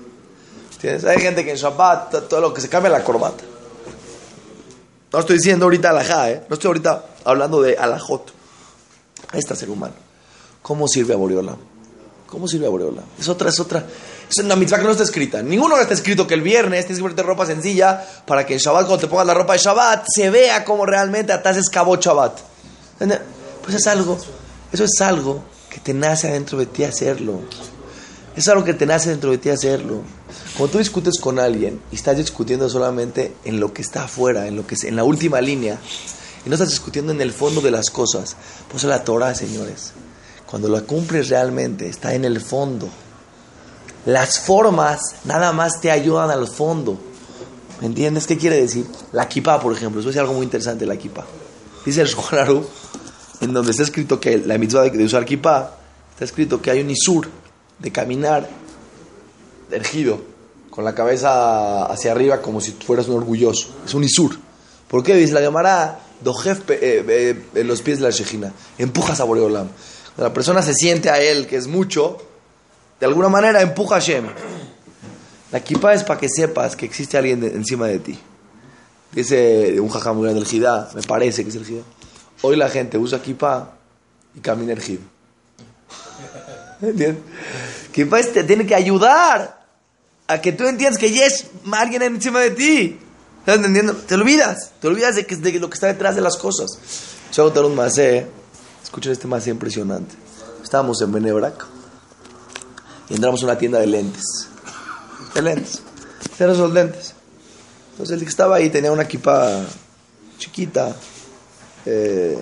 ¿Tienes? 0.80 1.04
Hay 1.04 1.20
gente 1.20 1.44
que 1.44 1.50
en 1.50 1.56
Shabbat 1.58 2.26
todo 2.26 2.40
lo 2.40 2.54
que 2.54 2.62
se 2.62 2.70
cambia 2.70 2.90
la 2.90 3.04
corbata. 3.04 3.44
No 5.12 5.20
estoy 5.20 5.36
diciendo 5.36 5.66
ahorita 5.66 5.90
alajá, 5.90 6.30
¿eh? 6.30 6.44
no 6.48 6.54
estoy 6.54 6.68
ahorita 6.68 7.04
hablando 7.24 7.60
de 7.60 7.76
alajot. 7.76 8.32
Ahí 9.30 9.40
está 9.40 9.54
ser 9.54 9.68
humano. 9.68 9.94
¿Cómo 10.62 10.88
sirve 10.88 11.12
a 11.12 11.18
Boreola? 11.18 11.54
¿Cómo 12.26 12.48
sirve 12.48 12.66
a 12.66 12.70
Boreola? 12.70 13.02
Es 13.18 13.28
otra, 13.28 13.50
es 13.50 13.60
otra. 13.60 13.84
Es 14.28 14.42
una 14.42 14.56
mitzvah 14.56 14.78
que 14.78 14.84
no 14.84 14.90
está 14.90 15.04
escrita. 15.04 15.42
Ninguno 15.42 15.78
está 15.78 15.92
escrito 15.92 16.26
que 16.26 16.32
el 16.32 16.40
viernes 16.40 16.86
tienes 16.86 16.98
que 16.98 17.02
ponerte 17.02 17.22
ropa 17.22 17.44
sencilla 17.44 18.02
para 18.26 18.46
que 18.46 18.54
en 18.54 18.58
Shabbat, 18.58 18.86
cuando 18.86 19.00
te 19.00 19.06
pongas 19.06 19.26
la 19.26 19.34
ropa 19.34 19.52
de 19.52 19.58
Shabbat, 19.58 20.06
se 20.08 20.30
vea 20.30 20.64
cómo 20.64 20.86
realmente 20.86 21.32
atas 21.32 21.58
escabó 21.58 21.96
Shabbat. 21.96 22.40
Pues 23.62 23.76
es 23.76 23.86
algo, 23.86 24.18
eso 24.72 24.84
es 24.84 25.00
algo 25.02 25.53
que 25.74 25.80
te 25.80 25.92
nace 25.92 26.28
adentro 26.28 26.56
de 26.58 26.66
ti 26.66 26.84
hacerlo. 26.84 27.40
Es 28.36 28.46
algo 28.46 28.62
que 28.62 28.74
te 28.74 28.86
nace 28.86 29.10
dentro 29.10 29.32
de 29.32 29.38
ti 29.38 29.50
hacerlo. 29.50 30.02
Cuando 30.56 30.74
tú 30.74 30.78
discutes 30.78 31.18
con 31.20 31.40
alguien 31.40 31.80
y 31.90 31.96
estás 31.96 32.16
discutiendo 32.16 32.68
solamente 32.68 33.34
en 33.44 33.58
lo 33.58 33.72
que 33.74 33.82
está 33.82 34.04
afuera, 34.04 34.46
en 34.46 34.54
lo 34.54 34.64
que 34.68 34.76
en 34.84 34.94
la 34.94 35.02
última 35.02 35.40
línea, 35.40 35.80
y 36.46 36.48
no 36.48 36.54
estás 36.54 36.68
discutiendo 36.68 37.10
en 37.10 37.20
el 37.20 37.32
fondo 37.32 37.60
de 37.60 37.72
las 37.72 37.90
cosas, 37.90 38.36
pues 38.70 38.84
la 38.84 39.02
Torah, 39.02 39.34
señores, 39.34 39.94
cuando 40.46 40.68
la 40.68 40.82
cumples 40.82 41.28
realmente, 41.28 41.88
está 41.88 42.14
en 42.14 42.24
el 42.24 42.40
fondo. 42.40 42.88
Las 44.06 44.38
formas 44.38 45.00
nada 45.24 45.52
más 45.52 45.80
te 45.80 45.90
ayudan 45.90 46.30
al 46.30 46.46
fondo. 46.46 47.00
¿Me 47.80 47.88
entiendes? 47.88 48.28
¿Qué 48.28 48.38
quiere 48.38 48.60
decir? 48.60 48.86
La 49.10 49.28
kippah, 49.28 49.60
por 49.60 49.72
ejemplo, 49.72 50.00
eso 50.00 50.10
es 50.10 50.16
algo 50.18 50.34
muy 50.34 50.44
interesante, 50.44 50.86
la 50.86 50.96
kippah. 50.96 51.26
Dice 51.84 52.02
el 52.02 52.06
Shulchan 52.06 52.64
en 53.44 53.52
donde 53.52 53.70
está 53.70 53.82
escrito 53.82 54.18
que 54.18 54.38
la 54.38 54.58
mitzvah 54.58 54.82
de, 54.82 55.04
usar 55.04 55.24
kippah, 55.24 55.76
está 56.12 56.24
escrito 56.24 56.60
que 56.60 56.70
hay 56.70 56.80
un 56.80 56.90
isur 56.90 57.28
de 57.78 57.92
caminar 57.92 58.48
ergido, 59.70 60.20
con 60.70 60.84
la 60.84 60.94
cabeza 60.94 61.86
hacia 61.86 62.12
arriba 62.12 62.42
como 62.42 62.60
si 62.60 62.72
fueras 62.72 63.06
un 63.06 63.16
orgulloso. 63.16 63.68
Es 63.86 63.94
un 63.94 64.02
isur. 64.02 64.36
¿Por 64.88 65.02
qué? 65.04 65.14
Dice 65.14 65.32
la 65.32 65.40
llamará 65.40 66.00
dojef 66.20 66.68
eh, 66.70 67.04
eh, 67.06 67.44
en 67.54 67.68
los 67.68 67.82
pies 67.82 67.98
de 67.98 68.04
la 68.04 68.10
shejina. 68.10 68.52
Empujas 68.78 69.20
a 69.20 69.24
Boreolam. 69.24 69.68
Cuando 69.68 70.28
la 70.28 70.34
persona 70.34 70.62
se 70.62 70.74
siente 70.74 71.10
a 71.10 71.20
él, 71.20 71.46
que 71.46 71.56
es 71.56 71.68
mucho, 71.68 72.18
de 72.98 73.06
alguna 73.06 73.28
manera 73.28 73.60
empuja 73.60 73.96
a 73.96 74.00
Hashem. 74.00 74.26
La 75.52 75.60
kippah 75.60 75.94
es 75.94 76.02
para 76.02 76.18
que 76.18 76.28
sepas 76.28 76.74
que 76.74 76.86
existe 76.86 77.16
alguien 77.16 77.44
encima 77.44 77.86
de 77.86 77.98
ti. 78.00 78.18
Dice 79.12 79.80
un 79.80 79.88
jajam 79.88 80.16
muy 80.16 80.24
grande, 80.24 80.40
el 80.40 80.46
Jidá, 80.46 80.90
me 80.94 81.02
parece 81.02 81.44
que 81.44 81.50
es 81.50 81.56
el 81.56 81.64
Jidá. 81.64 81.82
Hoy 82.46 82.56
la 82.56 82.68
gente 82.68 82.98
usa 82.98 83.22
kippah 83.22 83.70
y 84.34 84.40
camina 84.40 84.72
ergido. 84.72 85.00
¿Entiendes? 86.82 87.22
Kippah 87.90 88.20
es- 88.20 88.34
te 88.34 88.44
tiene 88.44 88.66
que 88.66 88.74
ayudar 88.74 89.64
a 90.26 90.40
que 90.42 90.52
tú 90.52 90.64
entiendas 90.66 90.98
que 91.00 91.10
ya 91.10 91.24
es 91.24 91.46
alguien 91.72 92.02
encima 92.02 92.40
de 92.40 92.50
ti. 92.50 92.98
¿Estás 93.38 93.56
entendiendo? 93.56 93.94
Te 93.94 94.14
olvidas. 94.16 94.72
Te 94.78 94.88
olvidas 94.88 95.16
de, 95.16 95.24
que, 95.24 95.36
de 95.36 95.58
lo 95.58 95.70
que 95.70 95.74
está 95.74 95.86
detrás 95.86 96.16
de 96.16 96.20
las 96.20 96.36
cosas. 96.36 96.68
Yo 97.32 97.44
voy 97.44 97.50
a 97.50 97.54
contar 97.54 97.64
un 97.64 97.76
masé. 97.76 98.26
Escuchen 98.82 99.12
este 99.12 99.26
masé 99.26 99.48
impresionante. 99.48 100.14
Estábamos 100.62 101.00
en 101.00 101.12
Benebrak 101.12 101.64
y 103.08 103.14
entramos 103.14 103.40
a 103.42 103.46
una 103.46 103.56
tienda 103.56 103.78
de 103.78 103.86
lentes. 103.86 104.48
De 105.34 105.40
lentes. 105.40 105.80
De 106.38 106.52
esos 106.52 106.70
lentes. 106.74 107.14
Entonces 107.92 108.18
el 108.18 108.22
que 108.22 108.28
estaba 108.28 108.56
ahí 108.56 108.68
tenía 108.68 108.92
una 108.92 109.04
equipa 109.04 109.62
chiquita. 110.36 110.94
Eh, 111.86 112.38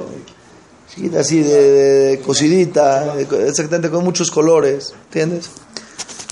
así, 1.19 1.43
de, 1.43 1.49
de- 1.49 2.07
de 2.17 2.21
cosidita. 2.21 3.15
de 3.15 3.27
co- 3.27 3.37
exactamente 3.37 3.91
con 3.91 4.05
muchos 4.05 4.31
colores. 4.31 4.95
¿Entiendes? 5.07 5.51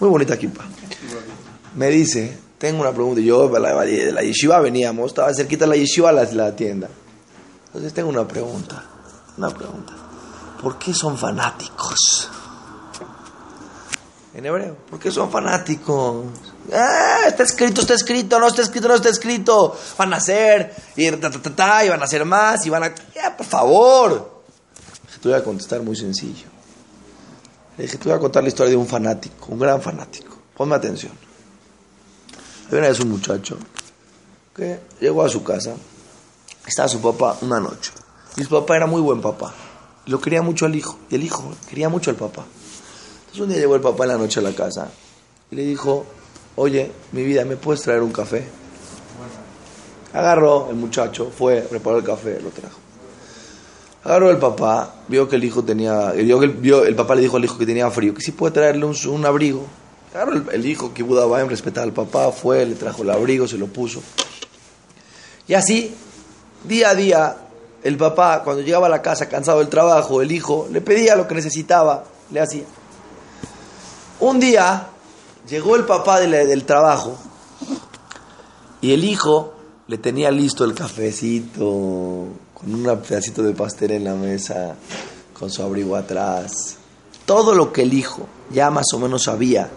Muy 0.01 0.11
bonita 0.11 0.35
equipa. 0.35 0.65
Me 1.77 1.89
dice, 1.89 2.37
tengo 2.59 2.81
una 2.81 2.93
pregunta. 2.93 3.21
Yo 3.21 3.49
de 3.49 3.61
la, 3.61 3.81
de 3.85 4.27
yeshiva 4.27 4.61
veníamos, 4.61 5.09
estaba 5.09 5.33
cerquita 5.35 5.65
de 5.65 5.71
la 5.71 5.77
yeshiva 5.77 6.11
la, 6.13 6.25
la 6.25 6.55
tienda. 6.57 6.89
Entonces 7.67 7.93
tengo 7.93 8.09
una 8.09 8.27
pregunta. 8.27 8.85
Una 9.39 9.51
pregunta. 9.51 9.93
¿Por 10.61 10.79
qué 10.79 10.93
son 10.93 11.17
fanáticos? 11.17 12.29
En 14.35 14.47
hebreo. 14.47 14.77
¿Por 14.89 14.99
qué 14.99 15.11
son 15.11 15.31
fanáticos? 15.31 16.25
Ah, 16.73 17.23
está 17.27 17.43
escrito, 17.43 17.81
está 17.81 17.95
escrito, 17.95 18.39
no 18.39 18.49
está 18.49 18.63
escrito, 18.63 18.89
no 18.89 18.95
está 18.95 19.09
escrito. 19.09 19.77
Van 19.99 20.13
a 20.13 20.17
hacer, 20.17 20.75
y 20.97 21.11
ta, 21.13 21.31
ta, 21.31 21.55
ta, 21.55 21.85
y 21.85 21.89
van 21.89 22.01
a 22.01 22.05
hacer 22.05 22.25
más, 22.25 22.65
y 22.67 22.71
van 22.71 22.85
a... 22.85 22.95
Ya, 23.15 23.37
por 23.37 23.47
favor. 23.47 24.43
Te 25.21 25.29
voy 25.29 25.37
a 25.37 25.45
contestar 25.45 25.83
muy 25.83 25.97
sencillo. 25.97 26.47
Le 27.77 27.85
dije, 27.85 27.99
te 27.99 28.05
voy 28.05 28.15
a 28.17 28.19
contar 28.19 28.43
la 28.43 28.49
historia 28.49 28.71
de 28.71 28.77
un 28.77 28.87
fanático, 28.87 29.47
un 29.49 29.59
gran 29.59 29.83
fanático. 29.83 30.37
Ponme 30.57 30.75
atención. 30.75 31.13
Había 32.67 32.81
una 32.81 32.89
vez 32.89 33.01
un 33.01 33.11
muchacho 33.11 33.59
que 34.55 34.81
llegó 35.01 35.23
a 35.23 35.29
su 35.29 35.43
casa. 35.43 35.75
Estaba 36.67 36.89
su 36.89 37.01
papá 37.01 37.37
una 37.43 37.61
noche. 37.61 37.93
Y 38.37 38.45
su 38.45 38.51
papá 38.51 38.77
era 38.77 38.87
muy 38.87 39.01
buen 39.01 39.21
papá. 39.21 39.53
Lo 40.07 40.21
quería 40.21 40.43
mucho 40.43 40.67
al 40.67 40.75
hijo. 40.75 40.99
Y 41.11 41.17
el 41.17 41.25
hijo 41.25 41.53
quería 41.69 41.89
mucho 41.89 42.11
al 42.11 42.17
papá. 42.17 42.45
Entonces 43.21 43.41
un 43.41 43.49
día 43.49 43.59
llegó 43.59 43.75
el 43.77 43.83
papá 43.83 44.05
en 44.05 44.11
la 44.11 44.19
noche 44.19 44.41
a 44.41 44.43
la 44.43 44.53
casa 44.53 44.89
y 45.51 45.57
le 45.57 45.65
dijo, 45.65 46.07
oye, 46.57 46.91
mi 47.13 47.23
vida, 47.23 47.45
¿me 47.45 47.57
puedes 47.57 47.83
traer 47.83 48.03
un 48.03 48.13
café? 48.13 48.45
Agarró 50.13 50.69
el 50.71 50.77
muchacho, 50.77 51.31
fue, 51.37 51.61
preparó 51.63 51.99
el 51.99 52.05
café, 52.05 52.41
lo 52.41 52.51
trajo. 52.51 52.79
Agarró 54.03 54.31
el 54.31 54.39
papá, 54.39 54.95
vio 55.09 55.29
que 55.29 55.37
el 55.37 55.45
hijo 55.45 55.63
tenía, 55.63 56.13
vio 56.13 56.41
que 56.41 56.47
el, 56.47 56.57
vio- 56.61 56.85
el 56.85 56.97
papá 56.97 57.15
le 57.15 57.21
dijo 57.23 57.37
al 57.37 57.45
hijo 57.45 57.59
que 57.59 57.67
tenía 57.67 57.91
frío, 57.91 58.15
que 58.15 58.23
sí 58.23 58.33
puede 58.33 58.53
traerle 58.53 58.87
un, 58.87 59.27
abrigo. 59.27 59.65
Agarró 60.15 60.51
el, 60.51 60.67
hijo, 60.67 60.93
que 60.93 61.03
Buda 61.03 61.27
Baem 61.27 61.49
respetaba 61.49 61.85
al 61.85 61.93
papá, 61.93 62.33
fue, 62.33 62.67
le 62.67 62.75
trajo 62.75 63.03
el 63.03 63.11
abrigo, 63.11 63.47
se 63.47 63.57
lo 63.59 63.67
puso. 63.69 64.03
Y 65.47 65.55
así, 65.55 65.95
día 66.65 66.91
a 66.91 66.95
día, 66.95 67.37
el 67.85 67.97
papá, 67.97 68.43
cuando 68.43 68.63
llegaba 68.63 68.87
a 68.87 68.91
la 68.91 69.03
casa 69.03 69.29
cansado 69.29 69.61
del 69.61 69.69
trabajo, 69.69 70.23
el 70.23 70.33
hijo 70.33 70.67
le 70.73 70.81
pedía 70.81 71.15
lo 71.15 71.29
que 71.29 71.35
necesitaba, 71.35 72.05
le 72.33 72.41
hacía. 72.41 72.65
Un 74.19 74.41
día 74.41 74.89
llegó 75.49 75.77
el 75.77 75.85
papá 75.85 76.21
del 76.21 76.65
trabajo 76.65 77.17
y 78.81 78.93
el 78.93 79.05
hijo 79.05 79.55
le 79.89 79.99
tenía 79.99 80.31
listo 80.31 80.65
el 80.65 80.75
cafecito 80.75 82.29
con 82.55 82.75
un 82.75 83.01
pedacito 83.01 83.43
de 83.43 83.53
pastel 83.55 83.93
en 83.93 84.05
la 84.05 84.15
mesa, 84.15 84.77
con 85.39 85.51
su 85.51 85.63
abrigo 85.63 85.97
atrás. 85.97 86.77
Todo 87.25 87.55
lo 87.55 87.73
que 87.73 87.83
el 87.83 87.95
hijo 87.95 88.27
ya 88.51 88.71
más 88.71 88.87
o 88.95 88.99
menos 88.99 89.25
sabía 89.25 89.71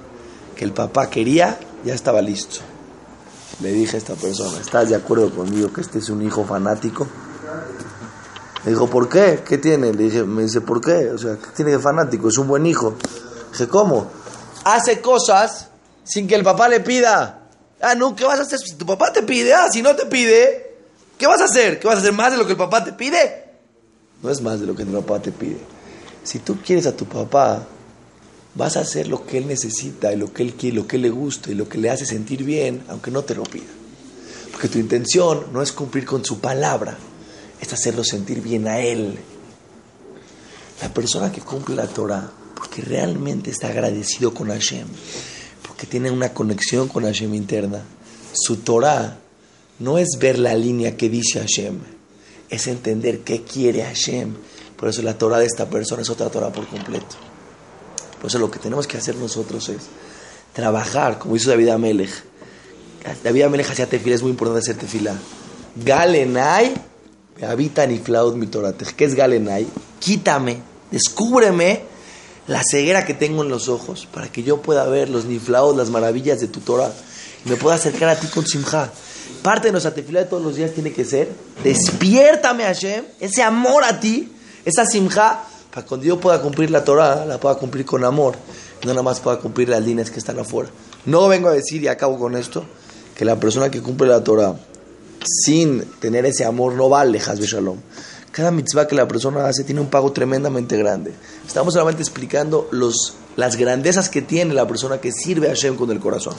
que 0.56 0.66
el 0.66 0.74
papá 0.74 1.10
quería, 1.10 1.60
ya 1.84 1.94
estaba 1.94 2.22
listo. 2.22 2.58
Le 3.62 3.72
dije 3.72 3.96
a 3.96 4.00
esta 4.00 4.16
persona, 4.16 4.60
¿estás 4.60 4.90
de 4.90 4.96
acuerdo 4.96 5.34
conmigo 5.34 5.72
que 5.72 5.82
este 5.82 6.00
es 6.00 6.10
un 6.10 6.22
hijo 6.22 6.44
fanático? 6.44 7.08
Me 8.64 8.72
dijo, 8.72 8.88
¿por 8.88 9.10
qué? 9.10 9.44
¿Qué 9.46 9.58
tiene? 9.58 9.94
Le 9.94 10.04
dije, 10.04 10.24
me 10.24 10.44
dice, 10.44 10.62
¿por 10.62 10.82
qué? 10.82 11.12
O 11.12 11.18
sea, 11.18 11.36
¿qué 11.38 11.48
tiene 11.56 11.72
de 11.72 11.80
fanático? 11.80 12.30
Es 12.30 12.38
un 12.38 12.48
buen 12.48 12.66
hijo. 12.66 12.96
dije, 13.52 13.68
¿cómo? 13.68 14.10
Hace 14.64 15.02
cosas 15.02 15.68
sin 16.04 16.28
que 16.28 16.36
el 16.36 16.44
papá 16.44 16.70
le 16.70 16.80
pida. 16.80 17.48
Ah, 17.82 17.96
no, 17.96 18.16
¿qué 18.16 18.24
vas 18.24 18.40
a 18.40 18.44
hacer? 18.44 18.60
Si 18.60 18.76
tu 18.76 18.86
papá 18.86 19.12
te 19.12 19.24
pide, 19.24 19.54
ah, 19.54 19.68
si 19.72 19.82
no 19.82 19.96
te 19.96 20.06
pide, 20.06 20.76
¿qué 21.18 21.28
vas 21.28 21.42
a 21.42 21.46
hacer? 21.46 21.80
¿Qué 21.80 21.88
vas 21.88 21.98
a 21.98 22.00
hacer 22.00 22.14
más 22.14 22.32
de 22.32 22.38
lo 22.38 22.46
que 22.46 22.54
el 22.54 22.58
papá 22.58 22.84
te 22.84 22.94
pide? 22.94 23.44
No 24.22 24.30
es 24.30 24.42
más 24.42 24.60
de 24.62 24.66
lo 24.66 24.76
que 24.76 24.84
el 24.84 24.90
papá 24.90 25.20
te 25.20 25.32
pide. 25.32 25.58
Si 26.24 26.40
tú 26.40 26.58
quieres 26.66 26.86
a 26.86 26.96
tu 26.96 27.06
papá, 27.06 27.68
vas 28.56 28.78
a 28.78 28.82
hacer 28.82 29.08
lo 29.08 29.26
que 29.26 29.38
él 29.38 29.48
necesita 29.48 30.14
y 30.14 30.16
lo 30.16 30.32
que 30.32 30.44
él 30.44 30.54
quiere, 30.54 30.78
lo 30.78 30.88
que 30.88 30.98
le 30.98 31.10
gusta 31.10 31.52
y 31.52 31.56
lo 31.56 31.68
que 31.68 31.78
le 31.78 31.90
hace 31.90 32.06
sentir 32.06 32.44
bien, 32.44 32.84
aunque 32.88 33.12
no 33.12 33.24
te 33.24 33.36
lo 33.36 33.44
pida. 33.44 33.72
Porque 34.52 34.70
tu 34.70 34.78
intención 34.78 35.48
no 35.52 35.62
es 35.62 35.72
cumplir 35.72 36.06
con 36.06 36.24
su 36.24 36.40
palabra, 36.40 36.98
es 37.60 37.74
hacerlo 37.74 38.04
sentir 38.04 38.42
bien 38.42 38.68
a 38.68 38.80
él. 38.80 39.20
La 40.82 40.94
persona 40.94 41.32
que 41.32 41.42
cumple 41.42 41.76
la 41.76 41.88
Torah, 41.88 42.32
porque 42.64 42.82
realmente 42.82 43.52
está 43.52 43.68
agradecido 43.68 44.34
con 44.34 44.48
Hashem, 44.48 44.88
porque 45.68 45.86
tiene 45.86 46.10
una 46.10 46.34
conexión 46.34 46.88
con 46.88 47.04
Hashem 47.04 47.34
interna, 47.34 47.84
su 48.32 48.58
Torah 48.58 49.20
no 49.80 49.98
es 49.98 50.18
ver 50.18 50.40
la 50.40 50.56
línea 50.56 50.96
que 50.96 51.10
dice 51.10 51.42
Hashem, 51.42 51.80
es 52.50 52.68
entender 52.68 53.20
qué 53.20 53.42
quiere 53.42 53.84
Hashem. 53.84 54.34
Por 54.78 54.88
eso 54.88 55.02
la 55.02 55.18
Torah 55.18 55.40
de 55.40 55.46
esta 55.46 55.70
persona 55.70 56.04
es 56.04 56.10
otra 56.10 56.30
Torah 56.30 56.54
por 56.54 56.66
completo. 56.68 57.18
Por 58.22 58.30
eso 58.30 58.40
lo 58.40 58.50
que 58.50 58.60
tenemos 58.60 58.88
que 58.88 58.96
hacer 58.96 59.18
nosotros 59.18 59.68
es 59.68 59.82
trabajar, 60.54 61.20
como 61.20 61.36
hizo 61.36 61.50
David 61.50 61.68
Amelech. 61.68 62.24
David 63.26 63.42
Amelech 63.42 63.70
hacía 63.70 63.90
tefila, 63.90 64.16
es 64.16 64.22
muy 64.22 64.32
importante 64.32 64.62
hacer 64.62 64.78
tefila. 64.78 65.18
Galenai, 65.76 66.74
habita 67.46 67.86
ni 67.86 67.98
flaud 67.98 68.36
mi 68.36 68.48
Torah. 68.48 68.74
¿Qué 68.74 69.04
es 69.04 69.16
Galenai? 69.16 69.68
Quítame, 70.00 70.60
descúbreme 70.92 71.93
la 72.48 72.62
ceguera 72.64 73.06
que 73.06 73.14
tengo 73.14 73.44
en 73.44 73.50
los 73.50 73.70
ojos 73.70 74.08
para 74.12 74.32
que 74.32 74.44
yo 74.44 74.62
pueda 74.62 74.86
ver 74.86 75.10
los 75.10 75.26
niflaos, 75.26 75.76
las 75.76 75.90
maravillas 75.90 76.40
de 76.42 76.48
tu 76.48 76.60
Torah 76.60 76.92
y 77.46 77.50
me 77.50 77.56
pueda 77.56 77.76
acercar 77.76 78.10
a 78.10 78.20
ti 78.20 78.28
con 78.28 78.46
simja. 78.46 78.92
Parte 79.42 79.68
de 79.68 79.72
nuestra 79.72 79.94
tefila 79.94 80.20
de 80.20 80.26
todos 80.26 80.44
los 80.44 80.56
días 80.56 80.72
tiene 80.72 80.92
que 80.92 81.06
ser 81.06 81.30
despiértame 81.64 82.64
Hashem, 82.64 83.06
ese 83.20 83.44
amor 83.44 83.84
a 83.84 84.00
ti, 84.00 84.32
esa 84.66 84.86
simja, 84.86 85.44
para 85.72 85.84
que 85.84 85.88
cuando 85.88 86.06
yo 86.06 86.20
pueda 86.20 86.42
cumplir 86.42 86.70
la 86.70 86.84
Torah, 86.84 87.26
la 87.26 87.40
pueda 87.40 87.56
cumplir 87.56 87.86
con 87.86 88.04
amor, 88.04 88.36
no 88.84 88.90
nada 88.90 89.04
más 89.04 89.20
pueda 89.20 89.40
cumplir 89.40 89.70
las 89.70 89.84
líneas 89.84 90.12
que 90.12 90.20
están 90.20 90.40
afuera. 90.40 90.70
No 91.06 91.28
vengo 91.28 91.50
a 91.50 91.54
decir 91.54 91.82
y 91.84 91.88
acabo 91.88 92.20
con 92.20 92.36
esto 92.36 92.66
que 93.16 93.26
la 93.26 93.40
persona 93.40 93.70
que 93.70 93.82
cumple 93.82 94.08
la 94.08 94.24
Torah 94.24 94.56
sin 95.26 95.82
tener 96.00 96.26
ese 96.26 96.46
amor 96.46 96.74
no 96.74 96.90
vale, 96.90 97.20
Hazbe 97.20 97.46
Shalom. 97.46 97.78
Cada 98.34 98.50
mitzvah 98.50 98.88
que 98.88 98.96
la 98.96 99.08
persona 99.08 99.46
hace 99.46 99.64
tiene 99.64 99.80
un 99.80 99.92
pago 99.92 100.12
tremendamente 100.12 100.76
grande. 100.76 101.14
Estamos 101.46 101.76
solamente 101.76 102.02
explicando 102.02 102.68
los, 102.72 103.14
las 103.36 103.56
grandezas 103.58 104.10
que 104.10 104.24
tiene 104.24 104.56
la 104.56 104.68
persona 104.68 104.98
que 104.98 105.12
sirve 105.12 105.48
a 105.48 105.50
Hashem 105.52 105.76
con 105.76 105.92
el 105.92 106.00
corazón. 106.00 106.34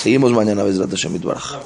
Seguimos 0.00 0.30
mañana, 0.30 0.62
Bezrat 0.62 0.90
Hashem 0.90 1.16
Itbaraj. 1.16 1.58